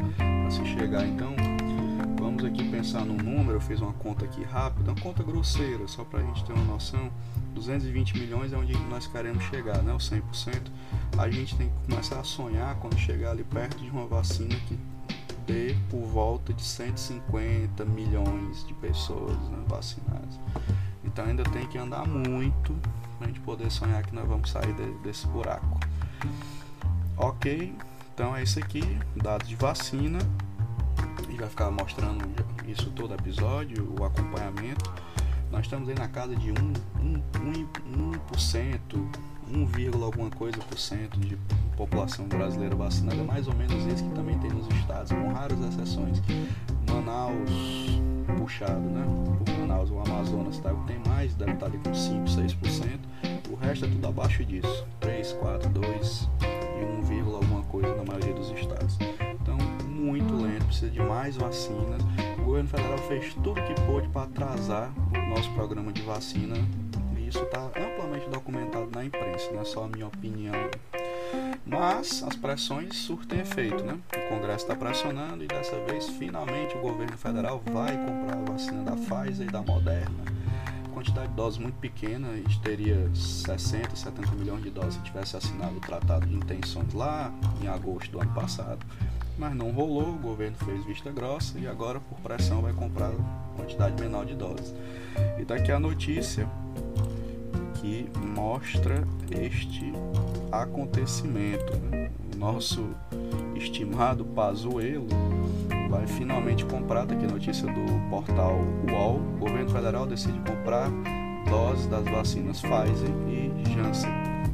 se 0.53 0.63
chegar. 0.65 1.05
Então, 1.07 1.35
vamos 2.19 2.45
aqui 2.45 2.69
pensar 2.69 3.03
num 3.03 3.17
número. 3.17 3.57
Eu 3.57 3.61
fiz 3.61 3.81
uma 3.81 3.93
conta 3.93 4.25
aqui 4.25 4.43
rápida, 4.43 4.91
uma 4.91 5.01
conta 5.01 5.23
grosseira, 5.23 5.87
só 5.87 6.03
para 6.03 6.19
a 6.19 6.23
gente 6.23 6.45
ter 6.45 6.53
uma 6.53 6.65
noção. 6.65 7.11
220 7.55 8.17
milhões 8.17 8.53
é 8.53 8.57
onde 8.57 8.77
nós 8.87 9.07
queremos 9.07 9.43
chegar, 9.45 9.81
né? 9.81 9.91
O 9.93 9.97
100%. 9.97 10.21
A 11.17 11.29
gente 11.29 11.55
tem 11.55 11.69
que 11.69 11.89
começar 11.89 12.19
a 12.19 12.23
sonhar 12.23 12.75
quando 12.75 12.97
chegar 12.97 13.31
ali 13.31 13.43
perto 13.43 13.81
de 13.81 13.89
uma 13.89 14.05
vacina 14.05 14.55
que 14.67 14.77
dê 15.47 15.75
por 15.89 16.05
volta 16.05 16.53
de 16.53 16.61
150 16.61 17.83
milhões 17.85 18.65
de 18.67 18.73
pessoas 18.75 19.37
né, 19.49 19.57
vacinadas. 19.67 20.39
Então 21.03 21.25
ainda 21.25 21.43
tem 21.43 21.67
que 21.67 21.77
andar 21.77 22.07
muito 22.07 22.73
para 23.17 23.25
a 23.25 23.27
gente 23.27 23.39
poder 23.41 23.71
sonhar 23.71 24.03
que 24.03 24.15
nós 24.15 24.27
vamos 24.27 24.49
sair 24.49 24.73
de, 24.73 24.91
desse 24.99 25.27
buraco. 25.27 25.79
Ok, 27.17 27.75
então 28.13 28.35
é 28.35 28.43
isso 28.43 28.59
aqui, 28.59 28.81
dados 29.15 29.47
de 29.47 29.55
vacina. 29.55 30.19
E 31.33 31.35
vai 31.35 31.49
ficar 31.49 31.71
mostrando 31.71 32.23
isso 32.67 32.91
todo 32.91 33.11
episódio, 33.15 33.91
o 33.99 34.05
acompanhamento. 34.05 34.93
Nós 35.51 35.61
estamos 35.61 35.89
aí 35.89 35.95
na 35.95 36.07
casa 36.07 36.35
de 36.35 36.51
1%, 36.51 36.53
1, 37.01 37.23
1, 39.51 39.63
1, 39.65 39.97
1, 39.97 40.03
alguma 40.03 40.29
coisa 40.29 40.59
por 40.59 40.77
cento 40.77 41.19
de 41.19 41.35
população 41.75 42.27
brasileira 42.27 42.75
vacinada, 42.75 43.23
mais 43.23 43.47
ou 43.47 43.55
menos 43.55 43.83
isso 43.87 44.03
que 44.03 44.13
também 44.13 44.37
tem 44.37 44.51
nos 44.51 44.67
estados, 44.75 45.11
com 45.11 45.33
raras 45.33 45.59
exceções. 45.59 46.21
Manaus 46.87 47.49
puxado, 48.37 48.81
né? 48.81 49.03
Por 49.43 49.57
Manaus, 49.57 49.89
o 49.89 49.99
Amazonas 49.99 50.59
tá, 50.59 50.71
tem 50.85 50.99
mais, 51.07 51.33
deve 51.33 51.53
estar 51.53 51.65
ali 51.65 51.79
com 51.79 51.93
5, 51.95 52.25
6%. 52.25 52.99
O 53.49 53.55
resto 53.55 53.85
é 53.85 53.87
tudo 53.87 54.07
abaixo 54.07 54.45
disso. 54.45 54.85
3, 54.99 55.33
4, 55.33 55.69
2 55.69 56.29
e 57.09 57.21
1, 57.23 57.35
alguma 57.35 57.63
coisa 57.63 57.95
na 57.95 58.03
maioria 58.03 58.33
dos 58.33 58.51
estados. 58.51 58.97
Muito 60.13 60.35
lento, 60.35 60.65
precisa 60.65 60.91
de 60.91 60.99
mais 60.99 61.35
vacinas. 61.35 61.99
O 62.37 62.43
governo 62.43 62.69
federal 62.69 62.99
fez 63.07 63.33
tudo 63.33 63.55
que 63.63 63.73
pôde 63.81 64.07
para 64.09 64.25
atrasar 64.25 64.93
o 65.11 65.27
nosso 65.27 65.51
programa 65.53 65.91
de 65.91 66.03
vacina 66.03 66.55
e 67.17 67.27
isso 67.27 67.39
está 67.39 67.63
amplamente 67.63 68.29
documentado 68.29 68.91
na 68.93 69.03
imprensa, 69.03 69.49
não 69.51 69.61
é 69.61 69.65
só 69.65 69.85
a 69.85 69.87
minha 69.87 70.05
opinião. 70.05 70.53
Mas 71.65 72.21
as 72.21 72.35
pressões 72.35 72.95
surtem 72.95 73.39
efeito, 73.39 73.83
né? 73.83 73.97
O 74.15 74.29
Congresso 74.29 74.65
está 74.65 74.75
pressionando 74.75 75.43
e 75.43 75.47
dessa 75.47 75.79
vez, 75.79 76.07
finalmente, 76.09 76.77
o 76.77 76.81
governo 76.81 77.17
federal 77.17 77.59
vai 77.73 77.97
comprar 77.97 78.37
a 78.37 78.51
vacina 78.51 78.83
da 78.83 78.91
Pfizer 78.91 79.47
e 79.47 79.51
da 79.51 79.63
Moderna. 79.63 80.25
Quantidade 80.93 81.29
de 81.29 81.33
doses 81.33 81.57
muito 81.57 81.79
pequena, 81.79 82.29
a 82.29 82.35
gente 82.35 82.61
teria 82.61 83.09
60, 83.15 83.95
70 83.95 84.31
milhões 84.35 84.61
de 84.61 84.69
doses 84.69 84.93
se 84.93 85.01
tivesse 85.01 85.35
assinado 85.35 85.75
o 85.75 85.79
Tratado 85.79 86.27
de 86.27 86.35
Intenções 86.35 86.93
lá 86.93 87.33
em 87.63 87.67
agosto 87.67 88.11
do 88.11 88.21
ano 88.21 88.31
passado. 88.35 88.85
Mas 89.37 89.55
não 89.55 89.71
rolou, 89.71 90.09
o 90.09 90.19
governo 90.19 90.55
fez 90.63 90.85
vista 90.85 91.11
grossa 91.11 91.57
e 91.57 91.67
agora, 91.67 91.99
por 91.99 92.19
pressão, 92.19 92.61
vai 92.61 92.73
comprar 92.73 93.11
quantidade 93.55 93.99
menor 94.01 94.25
de 94.25 94.35
doses. 94.35 94.73
E 95.39 95.43
daqui 95.43 95.71
a 95.71 95.79
notícia 95.79 96.47
que 97.83 98.09
mostra 98.33 99.05
este 99.29 99.91
acontecimento. 100.51 101.75
Né? 101.91 102.09
O 102.33 102.37
nosso 102.37 102.89
estimado 103.55 104.23
Pazuello 104.23 105.07
vai 105.89 106.07
finalmente 106.07 106.63
comprar, 106.65 107.05
tá 107.05 107.13
aqui 107.13 107.25
a 107.25 107.29
notícia 107.29 107.67
do 107.67 108.09
portal 108.09 108.57
UOL, 108.89 109.17
o 109.17 109.37
governo 109.39 109.69
federal 109.69 110.05
decide 110.05 110.39
comprar 110.39 110.89
doses 111.49 111.87
das 111.87 112.05
vacinas 112.05 112.61
Pfizer 112.61 113.09
e 113.27 113.51
Janssen. 113.73 114.11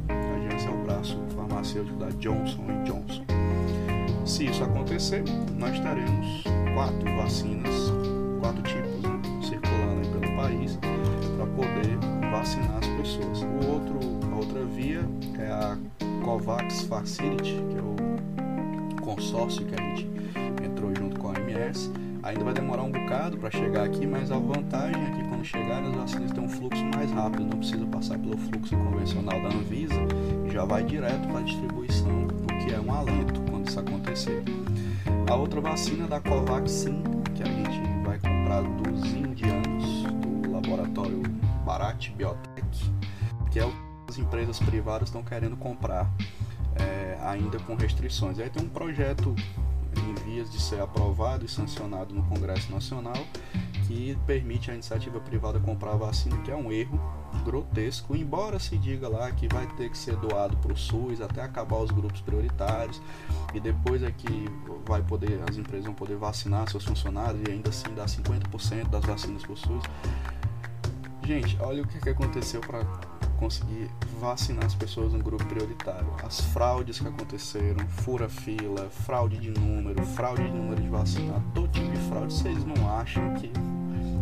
A 0.08 0.50
Janssen 0.50 0.68
é 0.68 0.74
o 0.74 0.84
braço 0.84 1.18
farmacêutico 1.36 1.98
da 1.98 2.10
Johnson 2.10 2.82
Johnson. 2.84 3.29
Se 4.30 4.46
isso 4.46 4.62
acontecer, 4.62 5.24
nós 5.58 5.76
teremos 5.80 6.44
quatro 6.72 7.16
vacinas, 7.16 7.74
quatro 8.40 8.62
tipos, 8.62 9.02
né, 9.02 9.20
circulando 9.42 10.08
pelo 10.08 10.36
país 10.36 10.78
para 11.36 11.46
poder 11.46 11.98
vacinar 12.30 12.78
as 12.78 12.86
pessoas. 12.86 13.42
O 13.42 13.72
outro, 13.72 13.98
a 14.32 14.36
outra 14.36 14.64
via 14.66 15.00
é 15.36 15.50
a 15.50 15.76
COVAX 16.24 16.82
Facility, 16.82 17.60
que 17.70 17.76
é 17.76 17.82
o 17.82 19.00
consórcio 19.00 19.66
que 19.66 19.74
a 19.74 19.78
gente 19.78 20.08
entrou 20.64 20.94
junto 20.94 21.18
com 21.18 21.26
a 21.26 21.30
OMS. 21.32 21.90
Ainda 22.22 22.44
vai 22.44 22.54
demorar 22.54 22.84
um 22.84 22.92
bocado 22.92 23.36
para 23.36 23.50
chegar 23.50 23.82
aqui, 23.82 24.06
mas 24.06 24.30
a 24.30 24.38
vantagem 24.38 25.02
é 25.02 25.10
que 25.10 25.28
quando 25.28 25.44
chegar 25.44 25.82
as 25.82 25.92
vacinas 25.92 26.30
tem 26.30 26.44
um 26.44 26.48
fluxo 26.48 26.84
mais 26.94 27.10
rápido, 27.10 27.46
não 27.46 27.58
precisa 27.58 27.84
passar 27.86 28.16
pelo 28.16 28.38
fluxo 28.38 28.76
convencional 28.76 29.42
da 29.42 29.48
Anvisa 29.48 30.00
já 30.52 30.64
vai 30.64 30.84
direto 30.84 31.26
para 31.28 31.40
a 31.40 31.42
distribuição, 31.42 32.26
o 32.26 32.64
que 32.64 32.72
é 32.72 32.80
um 32.80 32.92
alento 32.92 33.49
quando 33.60 33.68
isso 33.68 33.80
acontecer. 33.80 34.44
A 35.28 35.34
outra 35.34 35.60
vacina 35.60 36.06
da 36.06 36.20
Covaxin, 36.20 37.02
que 37.34 37.42
a 37.42 37.46
gente 37.46 37.80
vai 38.04 38.18
comprar 38.18 38.62
dos 38.62 39.12
indianos, 39.12 39.84
do 40.14 40.50
laboratório 40.50 41.22
Bharat 41.64 42.10
Biotech, 42.10 42.92
que 43.50 43.58
é 43.58 43.64
o 43.64 43.70
que 43.70 43.76
as 44.08 44.18
empresas 44.18 44.58
privadas 44.58 45.08
estão 45.08 45.22
querendo 45.22 45.56
comprar 45.56 46.10
é, 46.76 47.18
ainda 47.22 47.58
com 47.60 47.74
restrições. 47.76 48.38
Aí 48.38 48.50
tem 48.50 48.64
um 48.64 48.68
projeto 48.68 49.34
em 49.96 50.14
vias 50.24 50.50
de 50.50 50.60
ser 50.60 50.80
aprovado 50.80 51.44
e 51.44 51.48
sancionado 51.48 52.14
no 52.14 52.22
Congresso 52.24 52.72
Nacional 52.72 53.26
que 53.86 54.16
permite 54.26 54.70
a 54.70 54.74
iniciativa 54.74 55.20
privada 55.20 55.58
comprar 55.58 55.92
a 55.92 55.96
vacina, 55.96 56.36
que 56.38 56.50
é 56.50 56.56
um 56.56 56.70
erro 56.72 56.98
grotesco, 57.40 58.14
embora 58.14 58.58
se 58.58 58.76
diga 58.78 59.08
lá 59.08 59.30
que 59.30 59.48
vai 59.48 59.66
ter 59.76 59.90
que 59.90 59.98
ser 59.98 60.16
doado 60.16 60.56
para 60.58 60.72
o 60.72 60.76
SUS 60.76 61.20
até 61.20 61.42
acabar 61.42 61.78
os 61.78 61.90
grupos 61.90 62.20
prioritários 62.20 63.00
e 63.54 63.60
depois 63.60 64.02
é 64.02 64.10
que 64.10 64.48
vai 64.86 65.02
poder 65.02 65.40
as 65.48 65.56
empresas 65.56 65.86
vão 65.86 65.94
poder 65.94 66.16
vacinar 66.16 66.68
seus 66.70 66.84
funcionários 66.84 67.42
e 67.46 67.50
ainda 67.50 67.70
assim 67.70 67.92
dar 67.94 68.06
50% 68.06 68.88
das 68.88 69.04
vacinas 69.04 69.42
para 69.42 69.52
o 69.52 69.56
SUS. 69.56 69.82
Gente, 71.24 71.56
olha 71.60 71.82
o 71.82 71.86
que, 71.86 72.00
que 72.00 72.10
aconteceu 72.10 72.60
para 72.60 72.84
conseguir 73.40 73.90
vacinar 74.20 74.66
as 74.66 74.74
pessoas 74.74 75.14
no 75.14 75.18
grupo 75.20 75.44
prioritário. 75.46 76.06
As 76.22 76.40
fraudes 76.40 77.00
que 77.00 77.08
aconteceram, 77.08 77.88
fura-fila, 77.88 78.90
fraude 78.90 79.38
de 79.38 79.50
número, 79.50 80.04
fraude 80.04 80.42
de 80.42 80.50
número 80.50 80.80
de 80.80 80.88
vacina, 80.88 81.42
todo 81.54 81.68
tipo 81.68 81.90
de 81.90 81.98
fraude. 82.08 82.34
Vocês 82.34 82.64
não 82.64 82.98
acham 82.98 83.34
que 83.34 83.50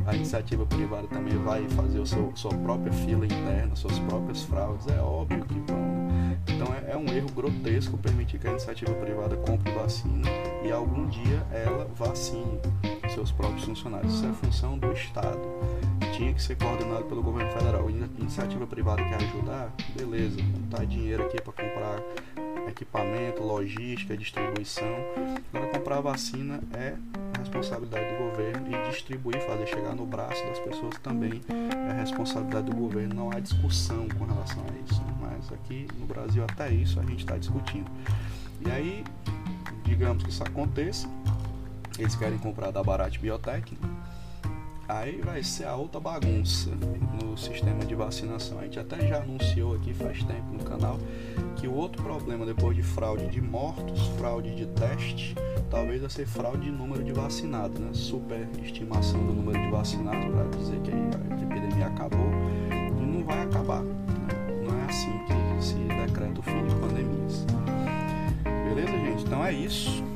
a 0.08 0.14
iniciativa 0.14 0.64
privada 0.64 1.06
também 1.06 1.36
vai 1.36 1.68
fazer 1.68 2.00
o 2.00 2.06
seu, 2.06 2.32
sua 2.34 2.54
própria 2.54 2.90
fila 2.92 3.26
interna, 3.26 3.76
suas 3.76 3.98
próprias 4.00 4.42
fraudes? 4.42 4.86
É 4.88 4.98
óbvio 4.98 5.44
que 5.44 5.60
vão. 5.70 6.08
Então 6.48 6.74
é, 6.74 6.92
é 6.92 6.96
um 6.96 7.06
erro 7.14 7.30
grotesco 7.30 7.98
permitir 7.98 8.38
que 8.38 8.48
a 8.48 8.50
iniciativa 8.50 8.94
privada 8.94 9.36
compre 9.36 9.70
vacina 9.72 10.26
e 10.64 10.72
algum 10.72 11.06
dia 11.08 11.46
ela 11.52 11.86
vacine 11.94 12.58
seus 13.14 13.30
próprios 13.30 13.64
funcionários. 13.64 14.14
Isso 14.14 14.26
é 14.26 14.32
função 14.32 14.78
do 14.78 14.90
Estado 14.92 15.46
tinha 16.18 16.34
que 16.34 16.42
ser 16.42 16.56
coordenado 16.56 17.04
pelo 17.04 17.22
governo 17.22 17.50
federal. 17.52 17.88
Iniciativa 17.88 18.66
privada 18.66 19.04
quer 19.04 19.22
ajudar, 19.22 19.72
beleza, 19.96 20.36
tá 20.68 20.82
dinheiro 20.84 21.22
aqui 21.24 21.40
para 21.40 21.52
comprar 21.52 22.02
equipamento, 22.68 23.42
logística, 23.42 24.16
distribuição. 24.16 24.94
Agora 25.52 25.70
comprar 25.72 26.00
vacina 26.00 26.60
é 26.74 26.94
responsabilidade 27.38 28.12
do 28.12 28.18
governo 28.18 28.66
e 28.68 28.90
distribuir, 28.90 29.40
fazer 29.46 29.66
chegar 29.66 29.94
no 29.94 30.04
braço 30.04 30.44
das 30.46 30.58
pessoas 30.60 30.98
também 30.98 31.40
é 31.48 32.00
responsabilidade 32.00 32.66
do 32.66 32.76
governo. 32.76 33.14
Não 33.14 33.30
há 33.30 33.40
discussão 33.40 34.08
com 34.18 34.24
relação 34.24 34.62
a 34.62 34.92
isso. 34.92 35.02
Mas 35.20 35.52
aqui 35.52 35.86
no 35.98 36.06
Brasil 36.06 36.44
até 36.44 36.70
isso 36.70 37.00
a 37.00 37.02
gente 37.04 37.20
está 37.20 37.36
discutindo. 37.36 37.90
E 38.66 38.70
aí, 38.70 39.04
digamos 39.84 40.22
que 40.22 40.30
isso 40.30 40.42
aconteça, 40.42 41.08
eles 41.98 42.14
querem 42.14 42.38
comprar 42.38 42.70
da 42.70 42.82
Barat 42.82 43.18
Biotech? 43.18 43.76
Aí 44.88 45.20
vai 45.20 45.42
ser 45.42 45.66
a 45.66 45.76
outra 45.76 46.00
bagunça 46.00 46.70
no 47.22 47.36
sistema 47.36 47.84
de 47.84 47.94
vacinação. 47.94 48.58
A 48.58 48.62
gente 48.62 48.80
até 48.80 49.06
já 49.06 49.18
anunciou 49.18 49.74
aqui 49.74 49.92
faz 49.92 50.24
tempo 50.24 50.50
no 50.50 50.64
canal 50.64 50.98
que 51.56 51.68
o 51.68 51.74
outro 51.74 52.02
problema 52.02 52.46
depois 52.46 52.74
de 52.74 52.82
fraude 52.82 53.26
de 53.28 53.38
mortos, 53.38 54.06
fraude 54.16 54.54
de 54.54 54.64
teste, 54.64 55.34
talvez 55.68 56.00
vai 56.00 56.08
ser 56.08 56.26
fraude 56.26 56.62
de 56.62 56.70
número 56.70 57.04
de 57.04 57.12
vacinados, 57.12 57.78
né? 57.78 57.90
Superestimação 57.92 59.26
do 59.26 59.34
número 59.34 59.60
de 59.60 59.70
vacinados 59.70 60.24
para 60.24 60.44
dizer 60.58 60.80
que 60.80 60.90
a 60.90 61.42
epidemia 61.42 61.88
acabou 61.88 62.30
e 62.70 63.04
não 63.04 63.22
vai 63.24 63.42
acabar. 63.42 63.82
Né? 63.82 64.64
Não 64.64 64.80
é 64.80 64.84
assim 64.86 65.12
que 65.26 65.64
se 65.64 65.74
decreta 65.74 66.40
o 66.40 66.42
fim 66.42 66.66
de 66.66 66.74
pandemias. 66.76 67.44
Beleza, 68.64 68.92
gente? 68.92 69.22
Então 69.24 69.44
é 69.44 69.52
isso. 69.52 70.07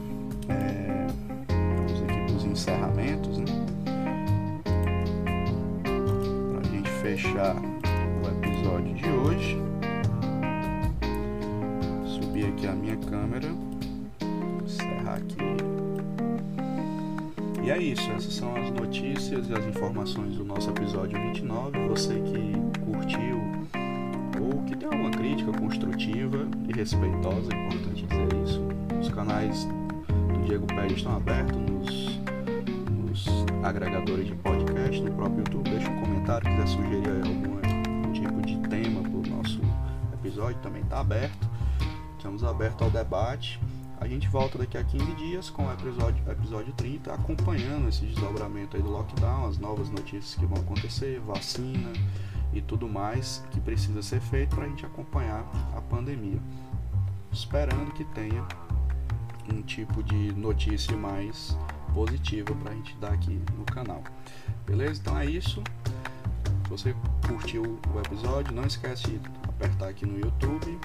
Fechar 7.23 7.55
o 7.55 8.29
episódio 8.29 8.95
de 8.95 9.09
hoje. 9.09 9.57
Subir 12.05 12.47
aqui 12.47 12.67
a 12.67 12.73
minha 12.73 12.97
câmera, 12.97 13.49
encerrar 14.65 15.15
aqui. 15.15 15.37
E 17.63 17.71
é 17.71 17.79
isso, 17.79 18.11
essas 18.11 18.35
são 18.35 18.57
as 18.57 18.71
notícias 18.73 19.49
e 19.49 19.53
as 19.53 19.65
informações 19.67 20.35
do 20.35 20.45
nosso 20.45 20.69
episódio 20.71 21.17
29. 21.17 21.89
Você 21.89 22.15
que 22.15 22.53
curtiu 22.85 23.41
ou 24.41 24.63
que 24.65 24.77
tem 24.77 24.89
alguma 24.89 25.11
crítica 25.11 25.53
construtiva 25.53 26.49
e 26.69 26.73
respeitosa, 26.73 27.51
é 27.55 27.67
importante 27.67 28.05
dizer 28.05 28.43
isso. 28.45 28.61
Os 29.01 29.09
canais 29.11 29.65
do 30.09 30.45
Diego 30.45 30.67
Pérez 30.67 30.95
estão 30.95 31.17
abertos 31.17 31.57
nos, 31.57 32.21
nos 32.91 33.47
agregadores 33.63 34.27
de 34.27 34.35
podcast, 34.35 35.01
no 35.01 35.13
próprio 35.13 35.39
YouTube. 35.39 35.72
Comentário, 36.33 36.51
quiser 36.51 36.69
sugerir 36.69 37.09
algum 37.27 38.13
tipo 38.13 38.41
de 38.41 38.57
tema 38.69 39.03
para 39.03 39.11
o 39.11 39.37
nosso 39.37 39.61
episódio, 40.15 40.59
também 40.63 40.83
está 40.83 41.01
aberto. 41.01 41.51
Estamos 42.17 42.43
abertos 42.43 42.83
ao 42.83 42.91
debate. 42.91 43.61
A 44.01 44.09
gente 44.09 44.29
volta 44.29 44.57
daqui 44.57 44.79
a 44.79 44.85
15 44.85 45.13
dias 45.15 45.51
com 45.51 45.67
o 45.67 45.73
episódio, 45.73 46.25
episódio 46.31 46.73
30, 46.73 47.13
acompanhando 47.13 47.89
esse 47.89 48.07
desdobramento 48.07 48.77
aí 48.77 48.83
do 48.83 48.91
lockdown, 48.91 49.47
as 49.47 49.59
novas 49.59 49.91
notícias 49.91 50.35
que 50.35 50.47
vão 50.47 50.63
acontecer, 50.63 51.21
vacina 51.21 51.93
e 52.53 52.63
tudo 52.63 52.89
mais 52.89 53.45
que 53.51 53.61
precisa 53.61 54.03
ser 54.03 54.21
feito 54.21 54.57
para 54.57 54.65
a 54.65 54.69
gente 54.69 54.87
acompanhar 54.87 55.45
a 55.77 55.81
pandemia. 55.83 56.41
Esperando 57.31 57.93
que 57.93 58.05
tenha 58.07 58.47
um 59.53 59.61
tipo 59.61 60.03
de 60.03 60.33
notícia 60.33 60.97
mais 60.97 61.57
positiva 61.93 62.55
para 62.55 62.73
a 62.73 62.75
gente 62.75 62.97
dar 62.97 63.13
aqui 63.13 63.39
no 63.57 63.65
canal. 63.65 64.03
Beleza? 64.67 65.01
Então 65.01 65.19
é 65.19 65.27
isso. 65.27 65.63
Você 66.73 66.95
curtiu 67.29 67.79
o 67.95 67.99
episódio, 67.99 68.55
não 68.55 68.65
esquece 68.65 69.03
de 69.03 69.21
apertar 69.47 69.91
aqui 69.91 70.07
no 70.07 70.19
YouTube, 70.19 70.79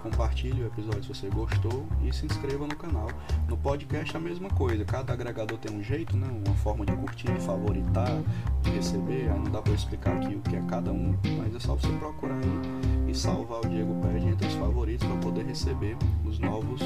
compartilhe 0.00 0.62
o 0.62 0.68
episódio 0.68 1.02
se 1.02 1.08
você 1.08 1.28
gostou 1.30 1.84
e 2.00 2.12
se 2.12 2.26
inscreva 2.26 2.64
no 2.64 2.76
canal. 2.76 3.08
No 3.48 3.56
podcast 3.56 4.14
é 4.14 4.18
a 4.20 4.22
mesma 4.22 4.48
coisa, 4.50 4.84
cada 4.84 5.12
agregador 5.12 5.58
tem 5.58 5.76
um 5.76 5.82
jeito, 5.82 6.16
né? 6.16 6.28
uma 6.46 6.54
forma 6.58 6.86
de 6.86 6.92
curtir, 6.92 7.26
de 7.32 7.40
favoritar, 7.40 8.22
de 8.62 8.70
receber. 8.70 9.32
Aí 9.32 9.38
não 9.40 9.50
dá 9.50 9.60
para 9.60 9.72
explicar 9.72 10.16
aqui 10.16 10.36
o 10.36 10.40
que 10.42 10.54
é 10.54 10.62
cada 10.68 10.92
um, 10.92 11.12
mas 11.36 11.56
é 11.56 11.58
só 11.58 11.74
você 11.74 11.88
procurar 11.98 12.36
aí 12.36 13.10
e 13.10 13.14
salvar 13.14 13.62
o 13.62 13.68
Diego 13.68 14.00
Pérez 14.00 14.22
entre 14.22 14.46
os 14.46 14.54
favoritos 14.54 15.04
para 15.08 15.16
poder 15.16 15.44
receber 15.44 15.96
os 16.24 16.38
novos 16.38 16.80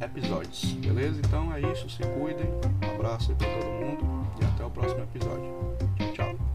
episódios. 0.00 0.64
Beleza? 0.84 1.20
Então 1.20 1.54
é 1.54 1.60
isso, 1.60 1.88
se 1.88 2.02
cuidem. 2.02 2.48
Um 2.82 2.94
abraço 2.96 3.30
aí 3.30 3.36
para 3.36 3.48
todo 3.54 3.70
mundo 3.70 4.04
e 4.42 4.44
até 4.44 4.64
o 4.64 4.70
próximo 4.70 5.04
episódio. 5.04 5.54
Tchau, 5.96 6.12
tchau. 6.12 6.45